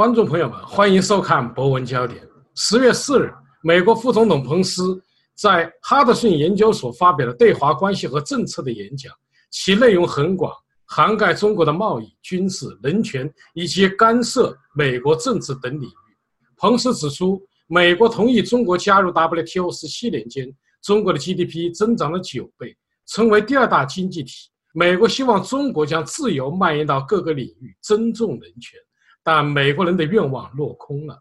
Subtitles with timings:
[0.00, 2.24] 观众朋友们，欢迎收看《博文焦点》。
[2.54, 3.30] 十月四日，
[3.62, 4.98] 美国副总统彭斯
[5.34, 9.12] 在哈德逊研究所发表了对华关系和政策的演讲，
[9.50, 10.50] 其内容很广，
[10.86, 16.16] 涵盖中国的贸易、军事、人权以及干涉美国政治等领域。
[16.56, 20.50] 彭斯指出，美国同意中国加入 WTO 十七年间，
[20.82, 24.48] 中国的 GDP 增长了九倍，成为第二大经济体。
[24.72, 28.80] 美国希望中国将自由蔓延到各个领域，尊重人权。
[29.22, 31.18] 但美国人的愿望落空了。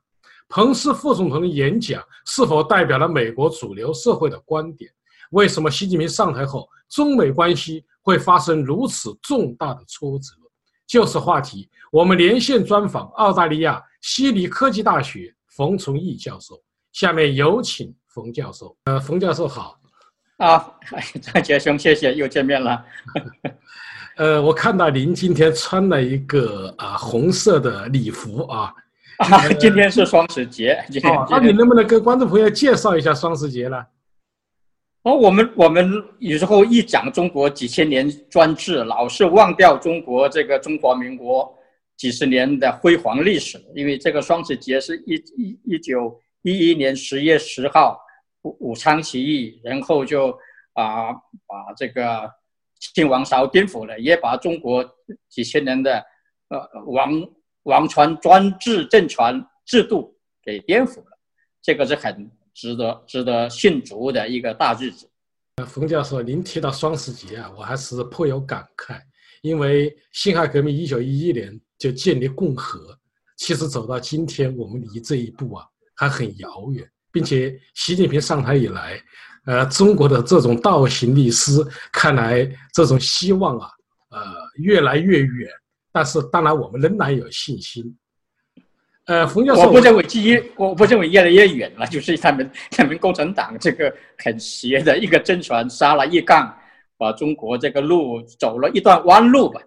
[0.48, 4.92] 彭斯副总统的演讲是否代表了美国主流社会的观点？
[5.32, 10.34] 为什么习近平上台后，中美关系会发生如此重大的挫折？
[10.88, 16.60] 就此话题，我们连线专访澳大利亚悉尼科技大学冯崇义教授。
[16.94, 18.76] 下面有请冯教授。
[18.86, 19.80] 呃，冯教授好。
[20.40, 20.66] 啊，
[21.22, 22.84] 张杰兄，谢谢，又见面了。
[24.16, 28.74] 呃，我看到您今天穿了一个啊红色的礼服啊，
[29.18, 30.74] 啊，今天 是双十节。
[31.04, 33.86] 哦，那你能不能跟观众朋友介绍一下双十节呢？
[35.04, 41.54] 哦，我们我们有时候一讲中国几千年专制，老是忘掉中国这个中华民国
[41.98, 43.62] 几十年的辉煌历史。
[43.76, 48.00] 因为这个双十节是一一一九一一年十月十号
[48.44, 50.30] 武武昌起义，然后就
[50.74, 51.14] 啊
[51.48, 52.32] 把这个。
[52.94, 54.82] 清王朝颠覆了，也把中国
[55.28, 56.02] 几千年的
[56.48, 57.12] 呃王
[57.64, 61.20] 王权专制政权制度给颠覆了，
[61.62, 65.10] 这个是很值得值得庆祝的一个大日子。
[65.58, 69.02] 呃，冯教授，您提到双十节啊，我还是颇有感慨，
[69.42, 72.98] 因为辛亥革命一九一一年就建立共和，
[73.36, 75.66] 其实走到今天，我们离这一步啊
[75.98, 79.02] 还很遥远，并且习近平上台以来。
[79.46, 83.70] 呃，中国的这种倒行逆施，看来这种希望啊，
[84.10, 84.20] 呃，
[84.58, 85.50] 越来越远。
[85.92, 87.98] 但是，当然我们仍然有信心。
[89.06, 96.56] 呃，冯教授，我不认为第一，我不认为越来越远了，就是他们他们共产党这个很邪的一个政权杀了一杠，
[96.96, 99.60] 把中国这个路走了一段弯路吧。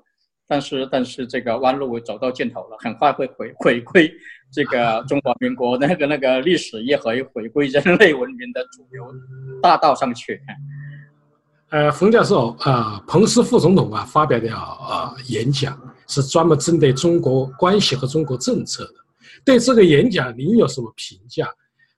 [0.47, 4.13] 但是，但是这个弯路走到尽头了，很快会回回归。
[4.53, 9.11] 这个中华民国那个那个历史也会回归人类文明的主流
[9.63, 10.39] 大道上去。
[11.71, 18.95] 呃，冯教授啊，彭斯副总统啊发表的啊演讲是专门针对中国关系和中国政策的。
[19.43, 21.49] 对这个演讲，您有什么评价？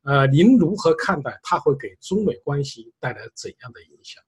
[0.05, 1.37] 呃，您如何看待？
[1.43, 4.23] 它会给中美关系带来怎样的影响？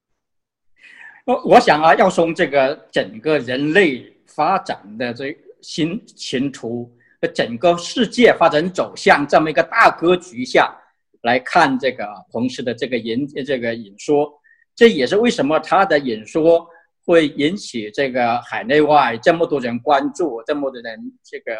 [1.26, 6.93] 我我想啊，要从这个整个人类发展的这新前途。
[7.34, 10.77] 整个世界发展走向这么一个大格局下
[11.22, 14.32] 来看，这个彭斯的这个演这个演说，
[14.75, 16.66] 这也是为什么他的演说
[17.05, 21.56] 会引起这个海内外这么多人关注，这么多人这个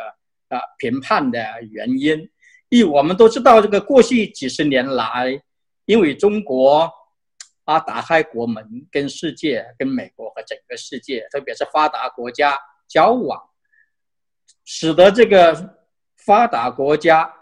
[0.49, 1.41] 啊评判的
[1.71, 2.28] 原因。
[2.69, 5.41] 因为我们都知道，这个过去几十年来，
[5.84, 6.91] 因为中国
[7.65, 12.59] 啊打开国门，跟世界、跟美国和整个世界，特别是发达国家
[12.89, 13.41] 交往。
[14.69, 15.78] 使得这个
[16.16, 17.32] 发达国家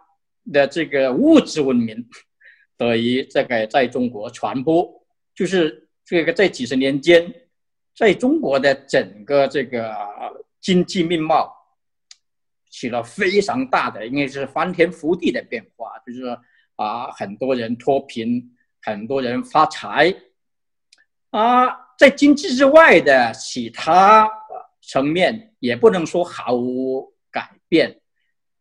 [0.53, 2.07] 的这个物质文明
[2.77, 4.87] 得以这个在中国传播，
[5.35, 7.35] 就是这个在几十年间，
[7.97, 9.97] 在中国的整个这个
[10.61, 11.51] 经济面貌
[12.69, 16.39] 起了非常大的，应该是翻天覆地的变化，就是说
[16.77, 20.15] 啊，很多人脱贫，很多人发财，
[21.31, 21.69] 啊，
[21.99, 24.29] 在经济之外的其他
[24.83, 27.14] 层面也不能说毫无。
[27.75, 28.01] 变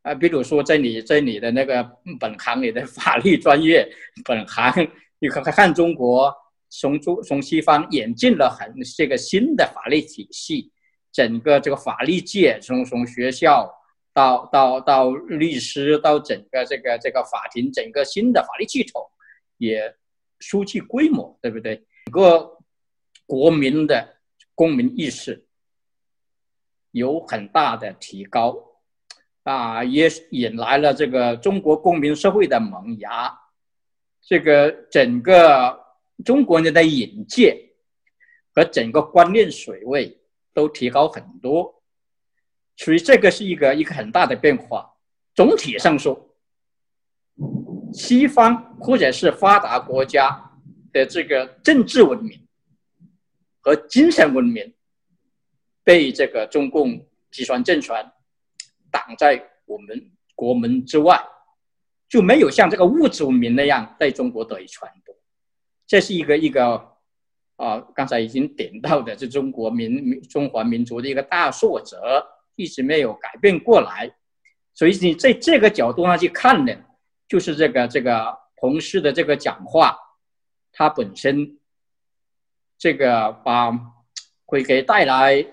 [0.02, 1.88] 啊，比如说在你在你的那个
[2.20, 3.88] 本行里的法律专业
[4.26, 6.34] 本行，你看看中国
[6.70, 10.72] 从中从西方引进了很这个新的法律体系，
[11.12, 13.72] 整个这个法律界从从学校
[14.14, 19.00] 到到到律师到整个这个这个法庭，整个新的法律系统
[19.60, 19.96] 也
[20.40, 21.76] 初具规模，对不对？
[22.06, 22.58] 整个
[23.28, 24.18] 国民的
[24.56, 25.46] 公民意识。
[26.92, 28.56] 有很大的提高，
[29.44, 33.32] 啊，也引来了这个中国公民社会的萌芽，
[34.22, 35.80] 这个整个
[36.26, 37.72] 中国人的眼界
[38.56, 40.20] 和整个观念水位
[40.54, 41.82] 都提高很多，
[42.78, 44.94] 所以这个是一个一个很大的变化。
[45.36, 46.36] 总体上说，
[47.94, 50.52] 西方或者是发达国家
[50.92, 52.48] 的这个政治文明
[53.62, 54.74] 和精神文明。
[55.86, 58.10] 被这个中共集权政权
[58.94, 61.20] 挡在我们国门之外，
[62.08, 65.16] 就没有像这个物质文明那样在中国得以传播。
[65.88, 66.94] 这是一个一个
[67.56, 72.24] 啊，刚才已经点到的，是中国民中华民族的一个大挫折，
[72.56, 74.16] 一直没有改变过来。
[74.76, 76.74] 所以你在这个角度上去看呢，
[77.28, 79.98] 就是这个这个彭斯的这个讲话，
[80.72, 81.58] 它本身
[82.78, 83.72] 这个把
[84.46, 85.46] 会给带来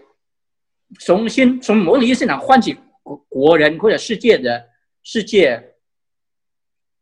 [0.98, 2.76] 重新从模拟意义上唤起
[3.10, 4.68] 国国人或者世界的
[5.02, 5.74] 世界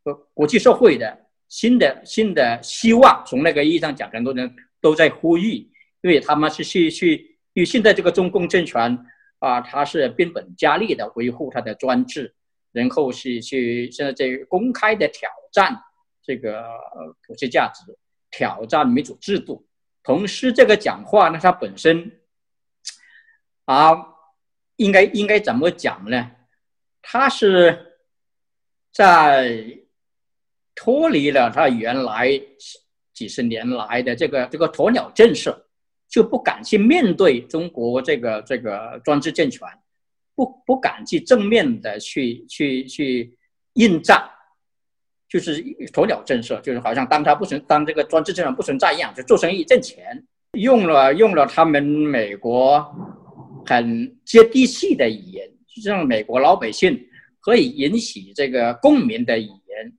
[0.03, 3.23] 和国际社会的新的新的希望。
[3.27, 5.71] 从那个意义上讲，很多人都在呼吁，
[6.01, 8.99] 因为他们是去去，因为现在这个中共政权。
[9.41, 12.35] 啊，他是变本加厉的维护他的专制，
[12.73, 15.81] 然后是去现在在公开的挑战
[16.25, 16.65] 这个
[17.25, 17.97] 国际价值，
[18.33, 19.65] 挑战民主制度。
[20.03, 22.11] 同时，这个讲话呢，它本身
[23.67, 23.95] 啊，
[24.79, 26.31] 应该应该怎么讲呢？
[27.03, 27.95] 他是
[28.93, 29.79] 在
[30.75, 32.41] 脱离了他原来
[33.13, 35.67] 几十年来的这个这个鸵鸟政策。
[36.11, 39.69] 就不敢去面对中国这个这个专制政权，
[40.35, 43.37] 不不敢去正面的去去去
[43.75, 44.27] 应战，
[45.29, 52.83] 就是鸵鸟政策，就是好像当他不存当这个专制政权不存在一样，就做生意挣钱，用了用了他们美国
[53.69, 55.51] 很接地气的语言，
[55.85, 56.99] 让美国老百姓
[57.41, 59.93] 可以引起这个共鸣的语言，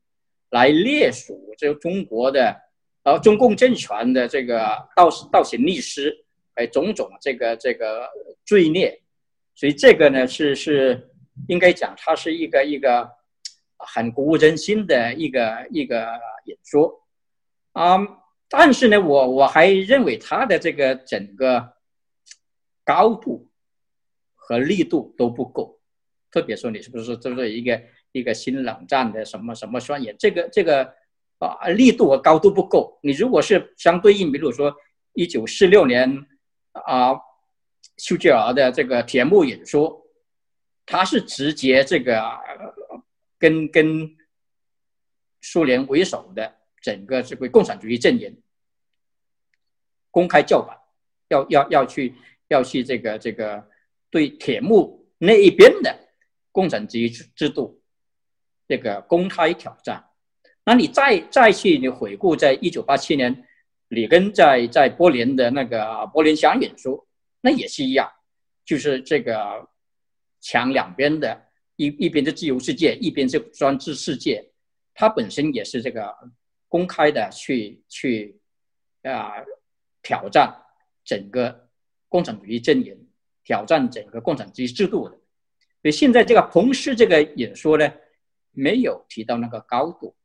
[0.50, 2.62] 来列数这个中国的。
[3.04, 6.13] 呃中共政权的这个倒倒行逆施，
[6.54, 8.10] 还种种这个这个
[8.45, 9.01] 罪孽，
[9.56, 11.10] 所以这个呢是是
[11.48, 13.10] 应该讲，它是一个一个
[13.77, 15.95] 很鼓舞人心的一个一个
[16.44, 16.94] 演说
[17.71, 17.98] 啊。
[18.50, 21.71] 但是呢，我我还认为它的这个整个
[22.83, 23.48] 高度
[24.49, 25.79] 和力度都不够，
[26.31, 27.81] 特别说你是不是就是一个
[28.11, 30.13] 一个新冷战的什么什么宣言？
[30.17, 30.97] 这个这个。
[31.41, 32.99] 啊，力度和高度不够。
[33.01, 34.75] 你如果是相对应，比如说
[35.13, 36.27] 一九四六年
[36.73, 37.13] 啊，
[37.95, 40.05] 丘吉尔的这个铁幕演说，
[40.85, 42.21] 他是直接这个
[43.37, 44.17] 跟跟
[45.39, 48.37] 苏联为首的整个这个共产主义阵营
[50.11, 50.77] 公开叫板，
[51.29, 52.13] 要要要去
[52.49, 53.65] 要去这个这个
[54.09, 56.09] 对铁幕那一边的
[56.51, 57.81] 共产主义制度
[58.67, 60.06] 这个公开挑战。
[60.65, 63.45] 那你再再去你回顾，在一九八七年，
[63.88, 67.07] 里根在在柏林的那个柏林墙演说，
[67.41, 68.11] 那也是一样，
[68.63, 69.67] 就是这个
[70.41, 74.51] 墙两边的一一边是自由世界，一边是专制世界，
[74.94, 76.15] 它本身也是这个
[76.67, 78.39] 公开的去去
[79.01, 79.33] 啊
[80.03, 80.56] 挑战
[81.03, 81.67] 整个
[82.07, 83.08] 共产主义阵营，
[83.49, 85.15] 挑战整个共产主义制度的。
[85.81, 87.91] 所以现在这个彭斯这个演说呢，
[88.51, 90.15] 没有提到那个高度。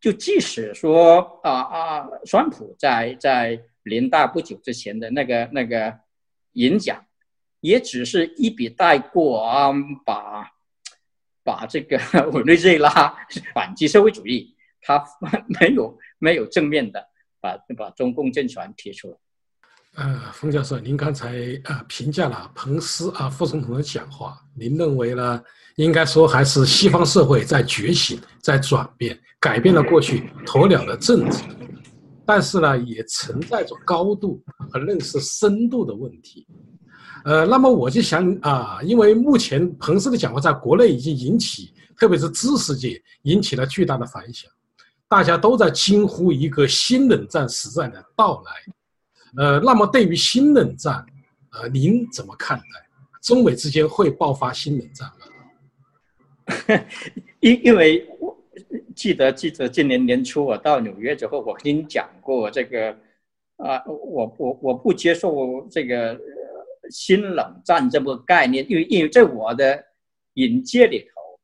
[0.00, 6.00] 就即使说啊啊，川普在在联大不久之前的那个那个
[6.52, 7.04] 演讲，
[7.60, 9.70] 也只是一笔带过啊，
[10.06, 10.50] 把
[11.44, 11.98] 把这个
[12.32, 13.14] 委内瑞拉
[13.52, 15.04] 反击社会主义，他
[15.60, 17.06] 没有没有正面的
[17.42, 19.16] 把把中共政权提出来。
[19.96, 25.42] 呃，冯教授，您刚才啊评价了彭斯啊副总统的讲话，您认为呢？
[25.76, 31.42] 应该说，还是西方社会在觉醒，在转变，改变了过去鸵鸟的政治，
[32.24, 36.46] 但是呢，也存在着高度和认识深度的问题。
[37.24, 44.50] 呃，那么我就想啊，因为目前彭斯的讲话在国内已经引起，特别是知识界引起了巨大的反响，
[45.06, 48.52] 大家都在惊呼一个新冷战时代的到来。
[49.36, 51.04] 呃，那么对于新冷战，
[51.52, 52.64] 呃，您怎么看待？
[53.22, 55.26] 中美之间会爆发新冷战吗？
[57.40, 58.36] 因因为我
[58.94, 62.90] 记得记得今年年初我到纽约之后，我跟你讲过这个
[63.56, 66.20] 啊，我我我不接受这个
[66.90, 69.84] 新冷战这个概念，因为因为在我的
[70.34, 71.40] 眼界里头，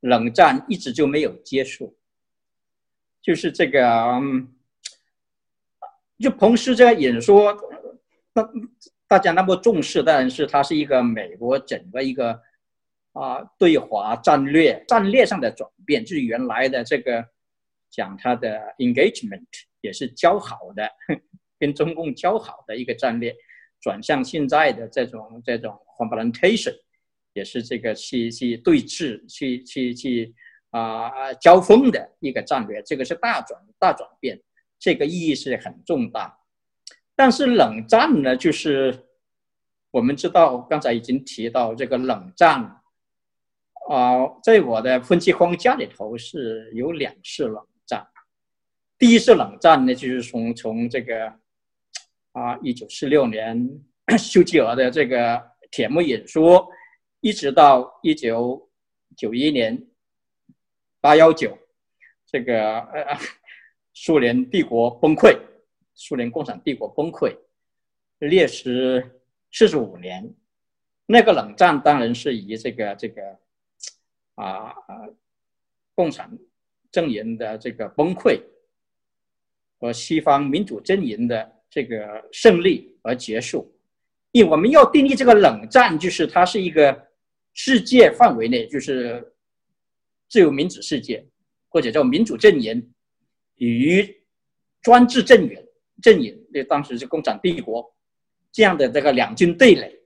[0.00, 1.94] 冷战一直就没有结束，
[3.20, 4.48] 就是这个，嗯
[6.18, 7.56] 就彭斯这个演说，
[8.32, 8.48] 那
[9.06, 12.40] 大家那么重视，当然是他是一个美国整个一个。
[13.16, 17.24] 啊，对华战略战略上的转变，就是原来的这个
[17.88, 19.46] 讲他的 engagement
[19.82, 20.90] 也是交好的，
[21.60, 23.32] 跟中共交好的一个战略，
[23.80, 26.74] 转向现在的这种这种 confrontation，
[27.34, 30.34] 也是这个去去对峙、去去去
[30.70, 34.36] 啊交锋的一个战略，这个是大转大转变，
[34.84, 36.40] 这个意义是很重大。
[37.16, 39.06] 但是冷战呢，就是
[39.90, 42.82] 我们知道刚才已经提到这个冷战。
[43.88, 48.06] 啊，在我的分析框架里头是有两次冷战。
[48.98, 51.32] 第一次冷战呢，就是从从这个
[52.32, 53.82] 啊，一九四六年
[54.18, 56.66] 休吉尔的这个铁幕演说，
[57.20, 58.70] 一直到一九
[59.16, 59.86] 九一年
[61.00, 61.58] 八幺九，
[62.26, 63.18] 这个呃，
[63.94, 65.38] 苏联帝国崩溃，
[65.94, 67.34] 苏联共产帝国崩溃，
[68.18, 69.20] 历时
[69.50, 70.34] 四十五年。
[71.06, 73.22] 那个冷战当然是以这个这个
[74.34, 74.74] 啊
[75.94, 76.36] 共产
[76.90, 78.40] 阵营的这个崩溃
[79.78, 83.70] 和西方民主阵营的这个胜利而结束。
[84.32, 87.06] 因为我们要定义这个冷战，就是它是一个
[87.52, 89.32] 世界范围内，就是
[90.28, 91.24] 自由民主世界，
[91.68, 92.92] 或者叫民主阵营
[93.56, 94.22] 与
[94.82, 95.66] 专制阵营
[96.02, 97.94] 阵营，那当时是共产帝国
[98.52, 99.98] 这样的这个两军对垒，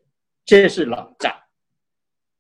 [0.45, 1.35] 这是冷战。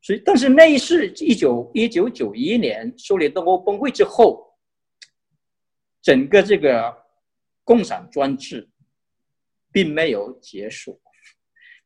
[0.00, 4.56] 所以，但是那是一九一九九一年苏联东欧崩溃之后，
[6.00, 6.96] 整个这个
[7.64, 8.68] 共产专制
[9.72, 11.00] 并没有结束。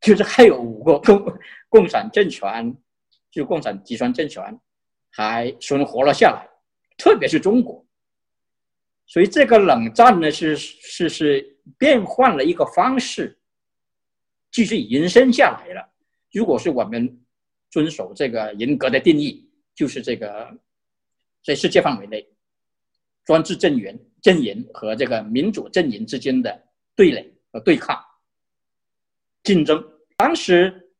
[0.00, 1.38] 就是还有五个共
[1.68, 2.76] 共产政权，
[3.30, 4.60] 就共产集团政权
[5.10, 6.46] 还存活了下来，
[6.98, 7.86] 特别是中国。
[9.06, 13.38] 所以这个冷战呢，是是是变换了一个方式，
[14.50, 15.92] 继续延伸下来了。
[16.32, 17.20] 如果是我们
[17.70, 20.56] 遵守这个严格的定义，就是这个
[21.44, 22.26] 在世界范围内，
[23.24, 26.66] 专制阵营阵营和这个民主阵营之间的
[26.96, 28.02] 对垒和对抗。
[29.42, 29.84] 竞争，
[30.16, 30.90] 当时，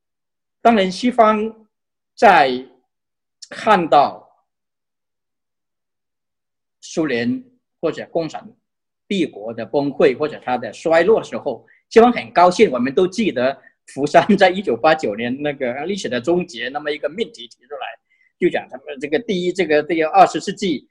[0.61, 1.67] 当然西方
[2.13, 2.63] 在
[3.49, 4.29] 看到
[6.81, 7.43] 苏联
[7.83, 8.41] 或者共产
[9.09, 12.71] 帝国的崩溃或者它的衰落的时候，希望很高兴。
[12.71, 17.85] 我们都记得福山在一九八九年那个历史的终结那么一个命题提出来，
[18.39, 20.87] 就讲他们这个第一，这个这个二十世纪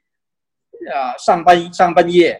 [0.93, 2.39] 啊上半上半叶，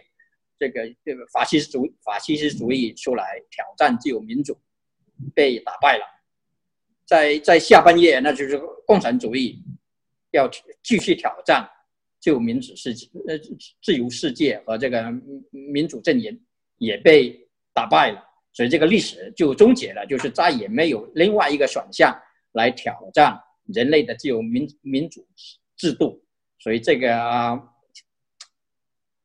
[0.56, 4.56] 这个这个法西斯主法西斯主义出来挑战自由民主。
[5.32, 6.04] 被打败了，
[7.06, 9.62] 在在下半夜，那就是共产主义
[10.32, 10.48] 要
[10.82, 11.70] 继续挑战
[12.24, 13.38] 自由民主世界，呃，
[13.82, 15.12] 自由世界和这个
[15.50, 16.40] 民主阵营
[16.78, 17.38] 也被
[17.74, 22.18] 打败了，所以这个历史就终结了，就是再也没有另外一个选项
[22.52, 25.28] 来挑战人类的自由民民主
[25.76, 26.24] 制度，
[26.58, 27.62] 所以这个啊，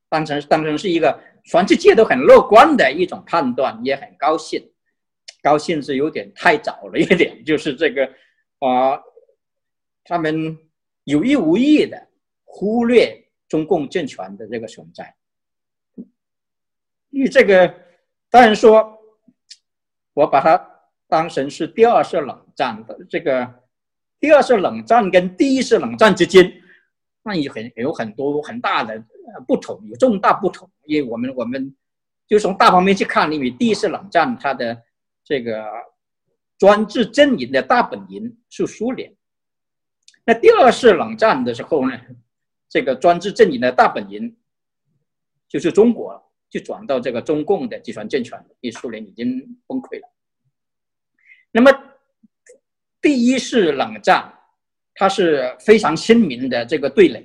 [0.10, 4.62] 当成当成是一个全世界都很乐观的一种判断，也很高兴。
[5.42, 8.06] 高兴是有点太早了一点，就是这个
[8.60, 9.00] 啊，
[10.04, 10.58] 他们
[11.06, 12.09] 有意无意的
[12.52, 15.16] 忽略中共政权的这个存在。
[17.12, 17.74] 因为这个，
[18.30, 18.98] 当然说，
[20.14, 20.60] 我把它
[21.08, 23.48] 当成是第二次冷战的这个
[24.20, 26.52] 第二次冷战跟第一次冷战之间，
[27.22, 29.04] 那有很有很多很大的
[29.48, 30.70] 不同，有重大不同。
[30.86, 31.76] 因为我们我们
[32.28, 34.84] 就从大方面去看，因为第一次冷战它的。
[35.22, 35.64] 这个
[36.58, 39.16] 专制阵营的大本营是苏联，
[40.26, 41.96] 那第二次冷战的时候呢，
[42.70, 44.38] 这个专制阵营的大本营
[45.48, 50.08] 就是中国，就转到这个中共的集团政权，因为苏联已经崩溃了。
[51.52, 51.72] 那么
[53.02, 54.32] 第一次冷战，
[54.94, 57.22] 它是非常鲜明的这个对垒；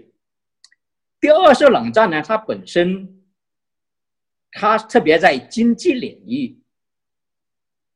[1.21, 3.23] 第二次冷战呢，它本身
[4.51, 6.59] 它特别在经济领域。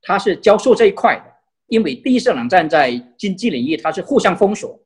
[0.01, 1.35] 它是教授这一块的，
[1.67, 4.81] 因为第一次冷战在经济领域，它是互相封锁、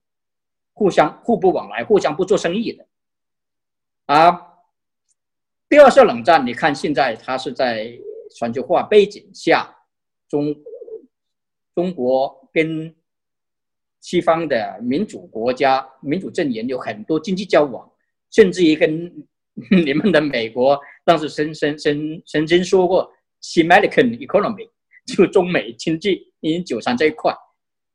[0.74, 2.86] 互相互不往来、互相不做生意的。
[4.06, 4.39] 啊，
[5.70, 7.98] 第二次冷战，你看现在它是在
[8.36, 9.75] 全球化背景下，
[10.27, 10.56] 中
[11.74, 12.94] 中国跟
[14.00, 17.89] 西方的民主国家、民主阵营有很多经济交往，
[18.32, 19.12] 甚至于跟
[19.72, 23.12] 你们的美国当时曾曾曾曾经说过
[23.42, 24.70] “American economy”。
[25.06, 27.36] 就中美经济已经纠缠这一块，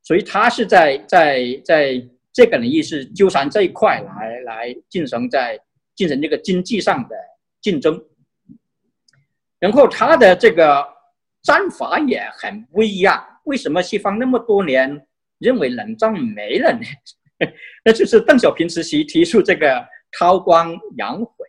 [0.02, 2.06] 所以他是在在在
[2.38, 5.60] 这个领域是纠缠这一块来来进行在
[5.96, 7.16] 进行这个经济上的
[7.60, 8.00] 竞争，
[9.58, 10.86] 然后他的这个
[11.42, 13.20] 战法也很不一样。
[13.42, 15.04] 为什么西方那么多年
[15.40, 16.86] 认为冷战没了呢？
[17.84, 21.44] 那就是邓小平时期提出这个韬光养晦，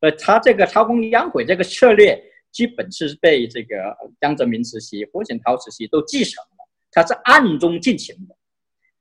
[0.00, 2.22] 呃，他这个韬光养晦这个策略。
[2.50, 8.34] 基本是被这个江泽民时期、胡锦涛时期都继承了，他是暗中进行的，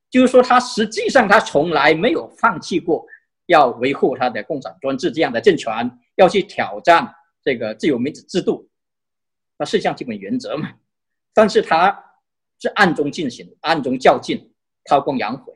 [0.10, 3.06] 就是说他实际上他从来没有放弃过
[3.48, 5.72] 要维护他的共产专制这样的政权，
[6.16, 7.08] 要去挑战
[7.44, 8.70] 这个自由民主制度，
[9.58, 10.72] 那四项基本原则嘛。
[11.34, 11.98] 但是他
[12.60, 14.52] 是暗中进行、暗中较劲、
[14.86, 15.54] 韬光养晦，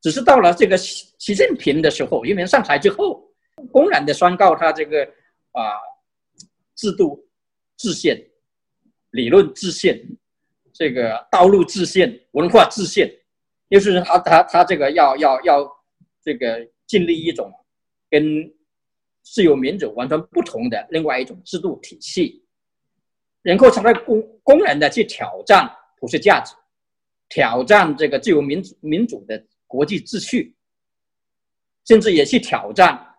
[0.00, 3.22] 只是到了这个习习近平的时候，因为上台之后，
[3.70, 5.04] 公然的宣告他这个
[5.52, 5.62] 啊。
[6.76, 7.28] 制度
[7.76, 8.18] 制宪、
[9.10, 10.00] 理论制宪、
[10.72, 13.06] 这个道路制宪、文化制宪，
[13.70, 15.70] 就是他他他这个要要要
[16.20, 17.50] 这个建立一种
[18.10, 18.52] 跟
[19.22, 22.44] 自由民主完全不同的另外一种制度体系，
[23.42, 26.52] 然后成为公公然的去挑战普世价值，
[27.28, 30.56] 挑战这个自由民主民主的国际秩序，
[31.86, 33.14] 甚至也去挑战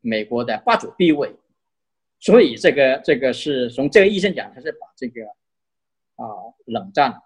[0.00, 1.32] 美国的霸主地位。
[2.18, 5.22] 所以这个这个是从这个意义上讲，他是把这个
[6.16, 6.26] 啊
[6.64, 7.22] 冷战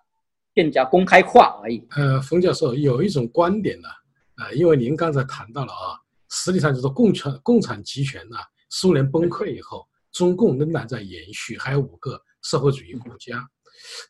[0.54, 1.86] 更加公开化而已。
[1.90, 3.88] 呃，冯教授有一种观点呢，
[4.36, 5.98] 啊，因为您刚才谈到了啊。
[6.30, 8.36] 实际上就是共产共产集权呢，
[8.68, 13.46] 苏联崩溃以后，中共仍然在延续，还有五个社会主义国家。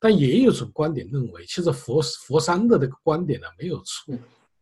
[0.00, 4.14] 但也有一种观点认为，其实佛佛山的这个观点呢没有错。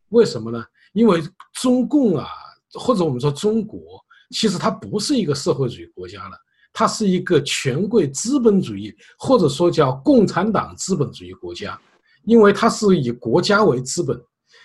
[0.09, 0.65] 为什么呢？
[0.93, 1.23] 因为
[1.53, 2.27] 中共啊，
[2.73, 3.81] 或者我们说中国，
[4.31, 6.37] 其实它不是一个社会主义国家了，
[6.73, 11.79] 它是一个权贵资本主义，或者说叫共产党资本主义国家。
[12.25, 14.17] 因为它是以国家为资本，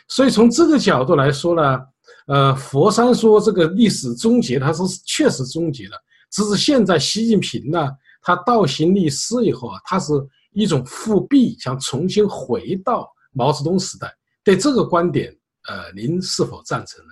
[0.08, 1.80] 所以从这个角度来说呢。
[2.28, 5.92] 呃，佛山说这个历史终结，他是确实终结了。
[6.30, 7.90] 只是现在习近平呢，
[8.22, 10.12] 他倒行逆施以后啊，他是
[10.52, 14.14] 一种复辟，想重新回到毛泽东时代。
[14.44, 15.34] 对这个观点，
[15.70, 17.12] 呃，您是否赞成呢？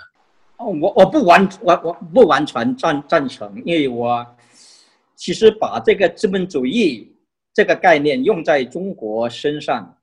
[0.57, 4.25] 哦，我我不完，我我不完全赞赞成，因为我
[5.25, 7.11] 其实把这个资本主义
[7.51, 9.97] 这个概念用在中国身上，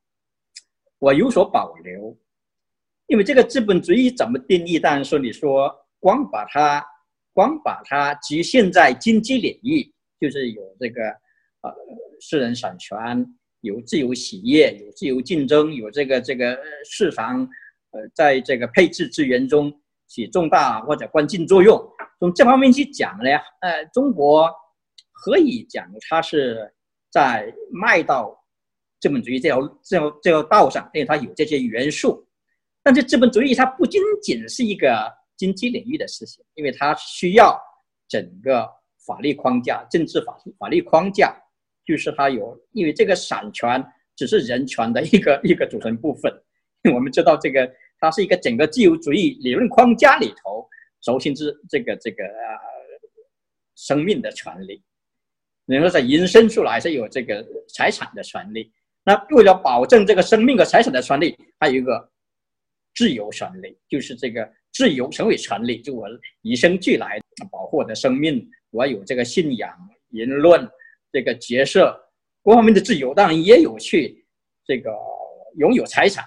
[0.99, 2.13] 我有所保留。
[3.07, 4.77] 因为这个资本主义怎么定义？
[4.77, 6.85] 当然说，你说光把它
[7.31, 9.89] 光把它局限在经济领域，
[10.19, 11.01] 就是有这个
[11.61, 11.73] 呃
[12.19, 13.25] 私人产权，
[13.61, 17.47] 有自由企业，有自由竞争，有这个这个市场，
[17.91, 19.73] 呃，在这个配置资源中
[20.05, 21.81] 起重大或者关键作用。
[22.19, 23.29] 从这方面去讲呢，
[23.61, 24.53] 呃，中国
[25.23, 26.69] 可以讲它是
[27.09, 28.37] 在迈到
[28.99, 32.27] 资本主义这条这条这条道上，因为它有这些元素。
[32.83, 37.57] 但是资本主义它不仅仅是一个经济领域的事情，因为它需要
[38.09, 38.69] 整个
[39.07, 41.33] 法律框架、政治法法律框架，
[41.85, 43.81] 就是它有，因为这个产权
[44.17, 46.29] 只是人权的一个一个组成部分。
[46.93, 50.67] 我们知道这个它是一个整个自由主义理论框架里头，
[51.01, 52.59] 首先是这个这个呃
[53.75, 54.83] 生命的权利，
[55.65, 58.71] 你说在延伸出来是有这个财产的权利。
[59.03, 62.09] 那为了保证这个生命和财产的权利，还有一个。
[62.95, 66.07] 自由权利就是这个自由成为权利，就我
[66.43, 67.19] 与生俱来
[67.51, 69.67] 保护我的生命，我有这个信仰、
[70.09, 70.69] 言论、
[71.11, 71.99] 这个角色
[72.43, 74.23] 各方面的自由，当然也有去
[74.63, 74.91] 这个
[75.57, 76.23] 拥有财产、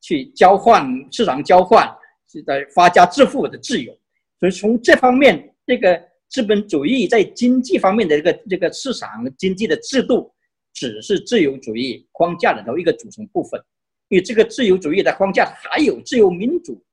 [0.00, 1.92] 去交换市场交换、
[2.30, 3.92] 是在发家致富的自由。
[4.38, 6.00] 所以从这方面，这个
[6.34, 10.34] 资本主义在经济方面的这个这个市场经济的制度，
[10.72, 13.62] 只是自由主义框架里头一个组成部分。
[14.08, 16.84] 因为这个自由主义的框架，还有自由民主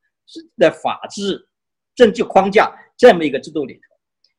[0.57, 1.43] 的法治
[1.95, 3.81] 政治框架这么一个制度里头，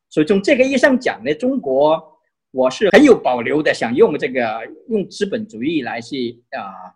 [0.09, 2.01] 所以从这个意义上讲呢，中国
[2.53, 6.95] 我是很有保留的，想用这个用资本主义来去啊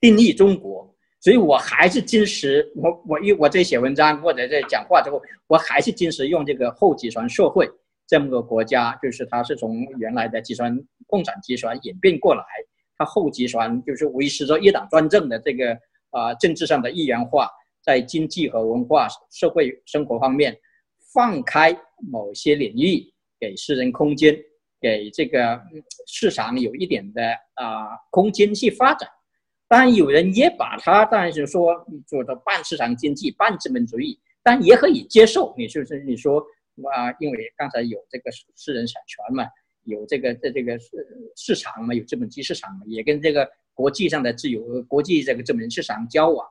[0.00, 0.91] 定义中国，
[1.22, 7.70] 所以我还是坚持我我因我在写文章或者在讲话之后，我还是坚持用这个后集团社会
[8.08, 12.42] 这么个国家，就是它是从原来的集团共产集团演变过来。
[12.98, 15.78] 它后集团就是维持着一党专政的这个
[16.10, 17.48] 啊政治上的一元化，
[17.84, 20.58] 在经济和文化社会生活方面
[21.14, 21.72] 放开
[22.10, 23.00] 某些领域
[23.38, 24.36] 给私人空间，
[24.80, 25.60] 给这个
[26.08, 27.22] 市场有一点的
[27.54, 29.08] 啊空间去发展。
[29.72, 31.74] 当然，有人也把它当然是说
[32.06, 35.54] 做的半市场经济、半资本主义，但也可以接受。
[35.56, 36.44] 你就是你说
[36.94, 39.46] 啊，因为刚才有这个私人产权嘛。
[39.84, 40.90] 有这个在这个市
[41.36, 46.46] 市场嘛，有资本级市场嘛，也跟这个国际上的自由国际这个资本市场交往，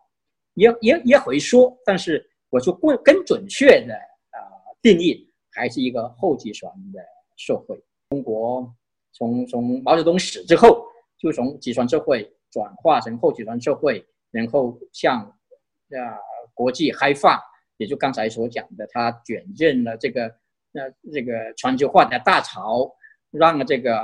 [0.55, 3.93] 也也也会说，但是我说更更准确的
[4.31, 4.41] 啊
[4.81, 6.99] 定义，还是一个后集团的
[7.38, 7.79] 社会。
[8.10, 8.67] 中国
[9.13, 10.84] 从从毛泽东死之后，
[11.19, 16.20] 就从集团社会转化成后集团社会，然后向啊
[16.54, 17.40] 国际开放，
[17.78, 20.26] 也就刚才所讲的，他卷进了这个
[20.74, 22.92] 呃这个全球化的大潮。
[23.34, 23.98] 让这个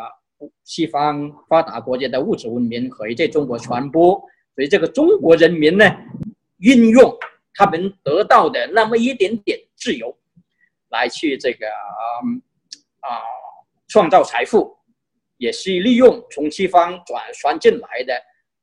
[0.63, 4.17] 西方发达国家的物质文明可以在中国传播，
[4.55, 5.83] 所以这个中国人民呢，
[6.59, 7.13] 运用
[7.53, 10.17] 他们得到的那么一点点自由，
[10.87, 11.67] 来去这个
[13.01, 13.19] 啊
[13.89, 14.77] 创造财富，
[15.35, 18.13] 也是利用从西方转传进来的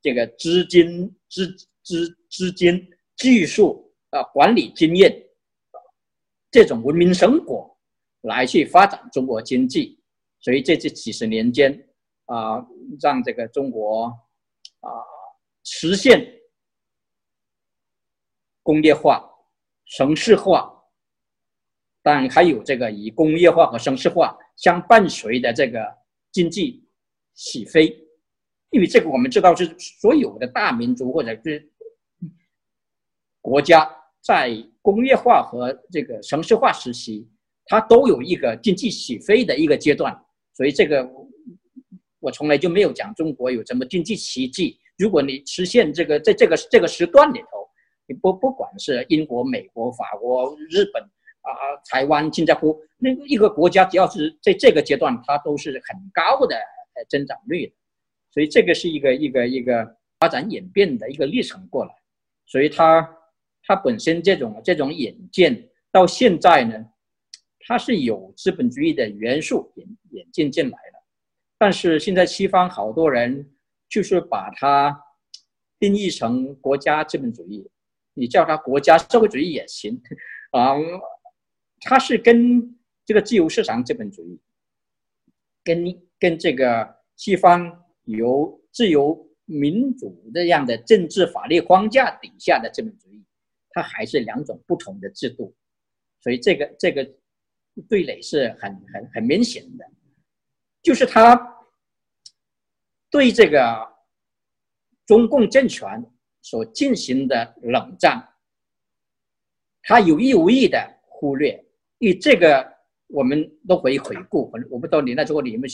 [0.05, 2.87] 这个资金、资资资金、
[3.17, 5.11] 技术啊管理经验，
[6.51, 7.75] 这种文明成果
[8.21, 9.99] 来去发展中国经济。
[10.41, 11.89] 所以这这几十年间，
[12.25, 12.63] 啊，
[13.01, 14.05] 让这个中国
[14.81, 14.91] 啊
[15.63, 16.39] 实现
[18.61, 19.27] 工业化、
[19.87, 20.83] 城市化，
[22.03, 25.83] 当然还有这个以工业化和城市化相伴随的这个
[26.31, 26.87] 经济
[27.33, 28.04] 起飞，
[28.71, 31.69] 因为这个我们知道是所有的大民族或者是
[33.41, 33.89] 国家
[34.21, 37.27] 在工业化和这个城市化时期，
[37.65, 40.15] 它都有一个经济起飞的一个阶段，
[40.53, 41.09] 所以这个。
[42.21, 44.79] 我从来就没有讲中国有什么经济奇迹。
[44.97, 47.69] 如果你实现这个，在这个这个时段里头，
[48.07, 51.51] 你不不管是英国、美国、法国、日本啊、
[51.87, 56.57] 台湾、新加坡，那一个国家只要是在这个阶段，它都是很高的
[57.09, 57.71] 增长率。
[58.35, 61.95] 所以这个是一个一个一个发展演变的一个历程过来。
[62.45, 63.09] 所以它
[63.63, 66.85] 它本身这种这种演进到现在呢，
[67.61, 70.77] 它是有资本主义的元素演演进进来。
[71.57, 73.49] 但是现在西方好多人
[73.87, 75.01] 就是把它
[75.79, 77.65] 定义成国家资本主义，
[78.13, 80.01] 你叫它国家社会主义也行，
[80.51, 80.75] 啊，
[81.79, 84.37] 它是跟这个自由市场资本主义，
[85.63, 93.23] 跟跟这个西方由自由民主这样的政治法律框架底下的资本主义，
[93.69, 95.53] 它还是两种不同的制度，
[96.21, 97.07] 所以这个这个
[97.89, 99.85] 对垒是很很很明显的。
[100.81, 101.55] 就是他
[103.09, 103.87] 对这个
[105.05, 106.05] 中共政权
[106.41, 108.27] 所进行的冷战，
[109.81, 111.59] 他有意无意的忽略。
[111.97, 112.71] 因为这个，
[113.07, 114.51] 我们都可以回顾。
[114.69, 115.67] 我不知道你那时候你们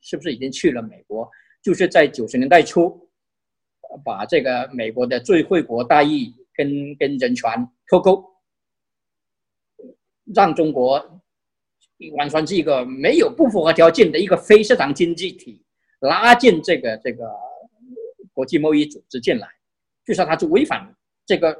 [0.00, 1.28] 是不是已经去了美国？
[1.64, 3.08] 就是在九十年代初，
[4.04, 7.50] 把这个美国的最惠国待遇跟跟人权
[7.88, 8.24] 脱钩，
[10.32, 11.10] 让中国。
[12.16, 15.64] 完全是一个没有不符合条件的一个非市场经济体，
[16.00, 17.24] 拉进这个这个
[18.34, 19.48] 国际贸易组织进来，
[20.04, 20.92] 就说它是违反
[21.24, 21.56] 这个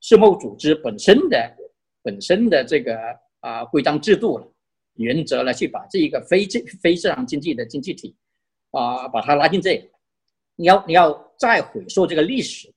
[0.00, 1.56] 世贸组织本身的
[2.02, 2.98] 本身的这个
[3.38, 4.52] 啊规章制度了，
[4.96, 6.46] 原则了，去把这一个非
[6.82, 8.14] 非市场经济的经济体
[8.74, 9.90] 啊把它拉进这，
[10.56, 12.72] 你要你要再回溯这个历史，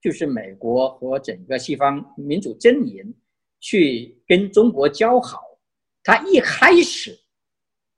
[0.00, 3.14] 就是美国和整个西方民主阵营
[3.60, 5.42] 去跟中国交好。
[6.04, 7.18] 他一开始，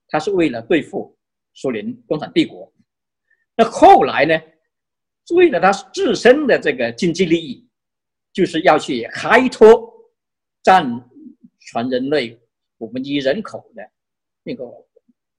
[0.08, 1.16] 他是为了对付
[1.54, 2.72] 苏联共产帝国，
[3.54, 4.40] 那后来呢，
[5.34, 7.68] 为了他自身的这个经济利益，
[8.32, 9.92] 就是要去开拓
[10.62, 10.84] 占
[11.60, 12.36] 全人类
[12.78, 13.88] 五分之一人口的
[14.42, 14.64] 那个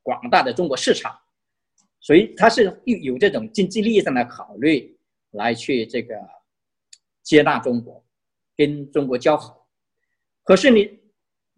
[0.01, 1.13] 广大的中国市场，
[2.01, 4.97] 所以他是有这种经济利益上的考虑
[5.31, 6.15] 来去这个
[7.23, 8.03] 接纳中国，
[8.57, 9.65] 跟中国交好，
[10.43, 10.99] 可是你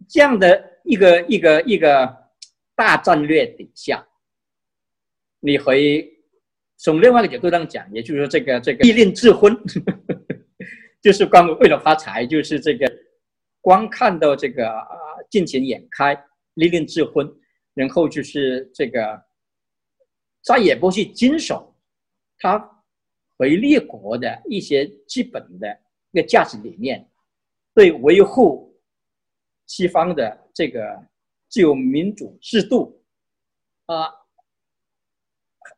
[0.08, 0.72] 这样的。
[0.86, 2.14] 一个一个一个
[2.76, 4.06] 大战略底下，
[5.40, 6.06] 你可以
[6.76, 9.58] 从另外一个角度上讲，也就是说，这个这个利令智昏，
[11.02, 12.86] 就是光为了发财，就是这个
[13.62, 14.86] 光看到这个啊
[15.30, 16.22] 金钱眼开，
[16.56, 17.34] 利令智昏，
[17.74, 19.24] 然后就是这个
[20.44, 21.76] 再也不去坚守
[22.38, 22.84] 他
[23.38, 27.10] 回立国的一些基本的一个价值理念，
[27.74, 28.80] 对维护
[29.66, 30.42] 西方的。
[30.56, 31.04] 这个
[31.50, 33.04] 自由民主制度，
[33.88, 34.08] 啊，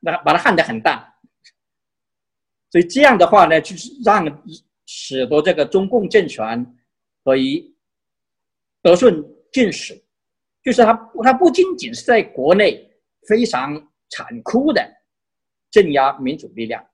[0.03, 1.17] 把把它看得很大，
[2.69, 4.43] 所以这样的话呢，就是让
[4.85, 6.75] 使得这个中共政权
[7.23, 7.73] 可以
[8.81, 10.03] 得寸进尺，
[10.61, 12.91] 就是他他不仅仅是在国内
[13.25, 14.81] 非常残酷的
[15.71, 16.85] 镇压民主力量，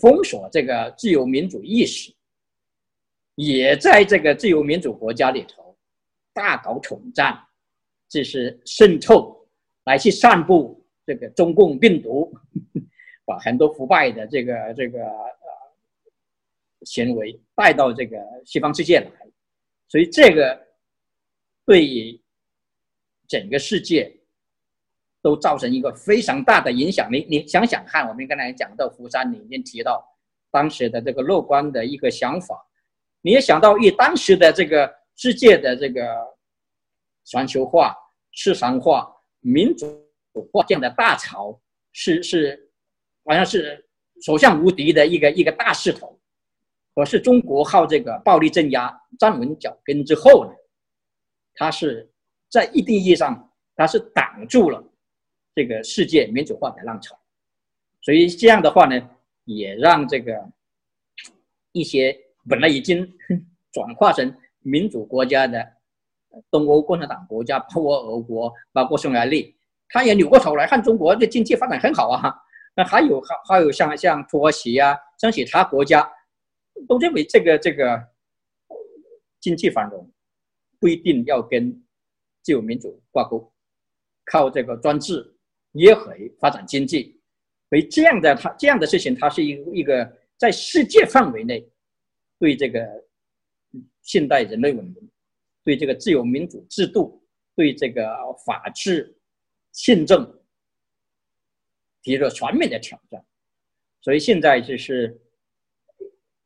[0.00, 2.14] 封锁这个自由民主意识，
[3.34, 5.76] 也在这个自由民主国家里头。
[6.34, 7.36] 大搞统战，
[8.08, 9.48] 这是渗透
[9.84, 12.32] 来去散布这个中共病毒，
[13.26, 15.48] 把很多腐败的这个这个呃
[16.82, 19.10] 行为带到这个西方世界来，
[19.88, 20.64] 所以这个
[21.64, 22.20] 对于
[23.26, 24.17] 整个世界
[25.28, 27.08] 都造成一个非常大的影响。
[27.12, 30.02] 你你想想看，我们刚才讲到福山里面提到
[30.50, 32.66] 当时的这个乐观的一个想法，
[33.20, 34.96] 你也想到以当时的这个。
[35.20, 36.00] 世界的这个
[37.24, 37.92] 全球化、
[38.30, 39.84] 市场化、民主
[40.52, 41.60] 化这样的大潮，
[41.90, 42.70] 是是
[43.24, 43.84] 好像是
[44.22, 46.16] 所向无敌的一个一个大势头。
[46.94, 50.52] 可是中国靠这个暴力镇压站稳脚跟之后呢，
[51.54, 52.08] 它是
[52.48, 54.80] 在一定意义上，它是挡住了
[55.58, 57.18] 这个世界民主化的浪潮。
[58.00, 59.10] 所以这样的话呢，
[59.44, 60.48] 也让这个
[61.72, 62.16] 一些
[62.48, 63.12] 本来已经
[63.72, 64.32] 转化成。
[64.62, 65.66] 民主国家的
[66.50, 69.56] 东欧共产党国家，包括俄国，包括匈牙利，
[69.88, 72.34] 他也扭过头来看中国的经济发展很好啊。
[72.74, 76.06] 那还有还还有像像土耳其啊，像其他国家，
[76.86, 78.04] 都认为这个这个
[79.40, 80.10] 经济繁荣
[80.78, 81.82] 不一定要跟
[82.42, 83.50] 自由民主挂钩，
[84.26, 85.34] 靠这个专制
[85.78, 87.18] 约回发展经济，
[87.68, 91.66] 所以这样的它这样的事情，它是一一个在世界范围内
[92.38, 92.86] 对这个
[94.02, 95.10] 现代人类文明、
[95.64, 97.22] 对这个自由民主制度、
[97.54, 98.06] 对这个
[98.46, 99.16] 法治
[99.72, 100.40] 宪政
[102.02, 103.24] 提出了全面的挑战。
[104.00, 105.20] 所以现在就是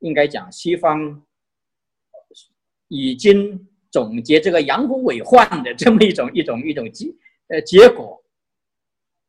[0.01, 1.25] 应该讲，西方
[2.88, 7.14] 已经总结这个养虎为患的这么一种一种一种结
[7.49, 8.22] 呃结果，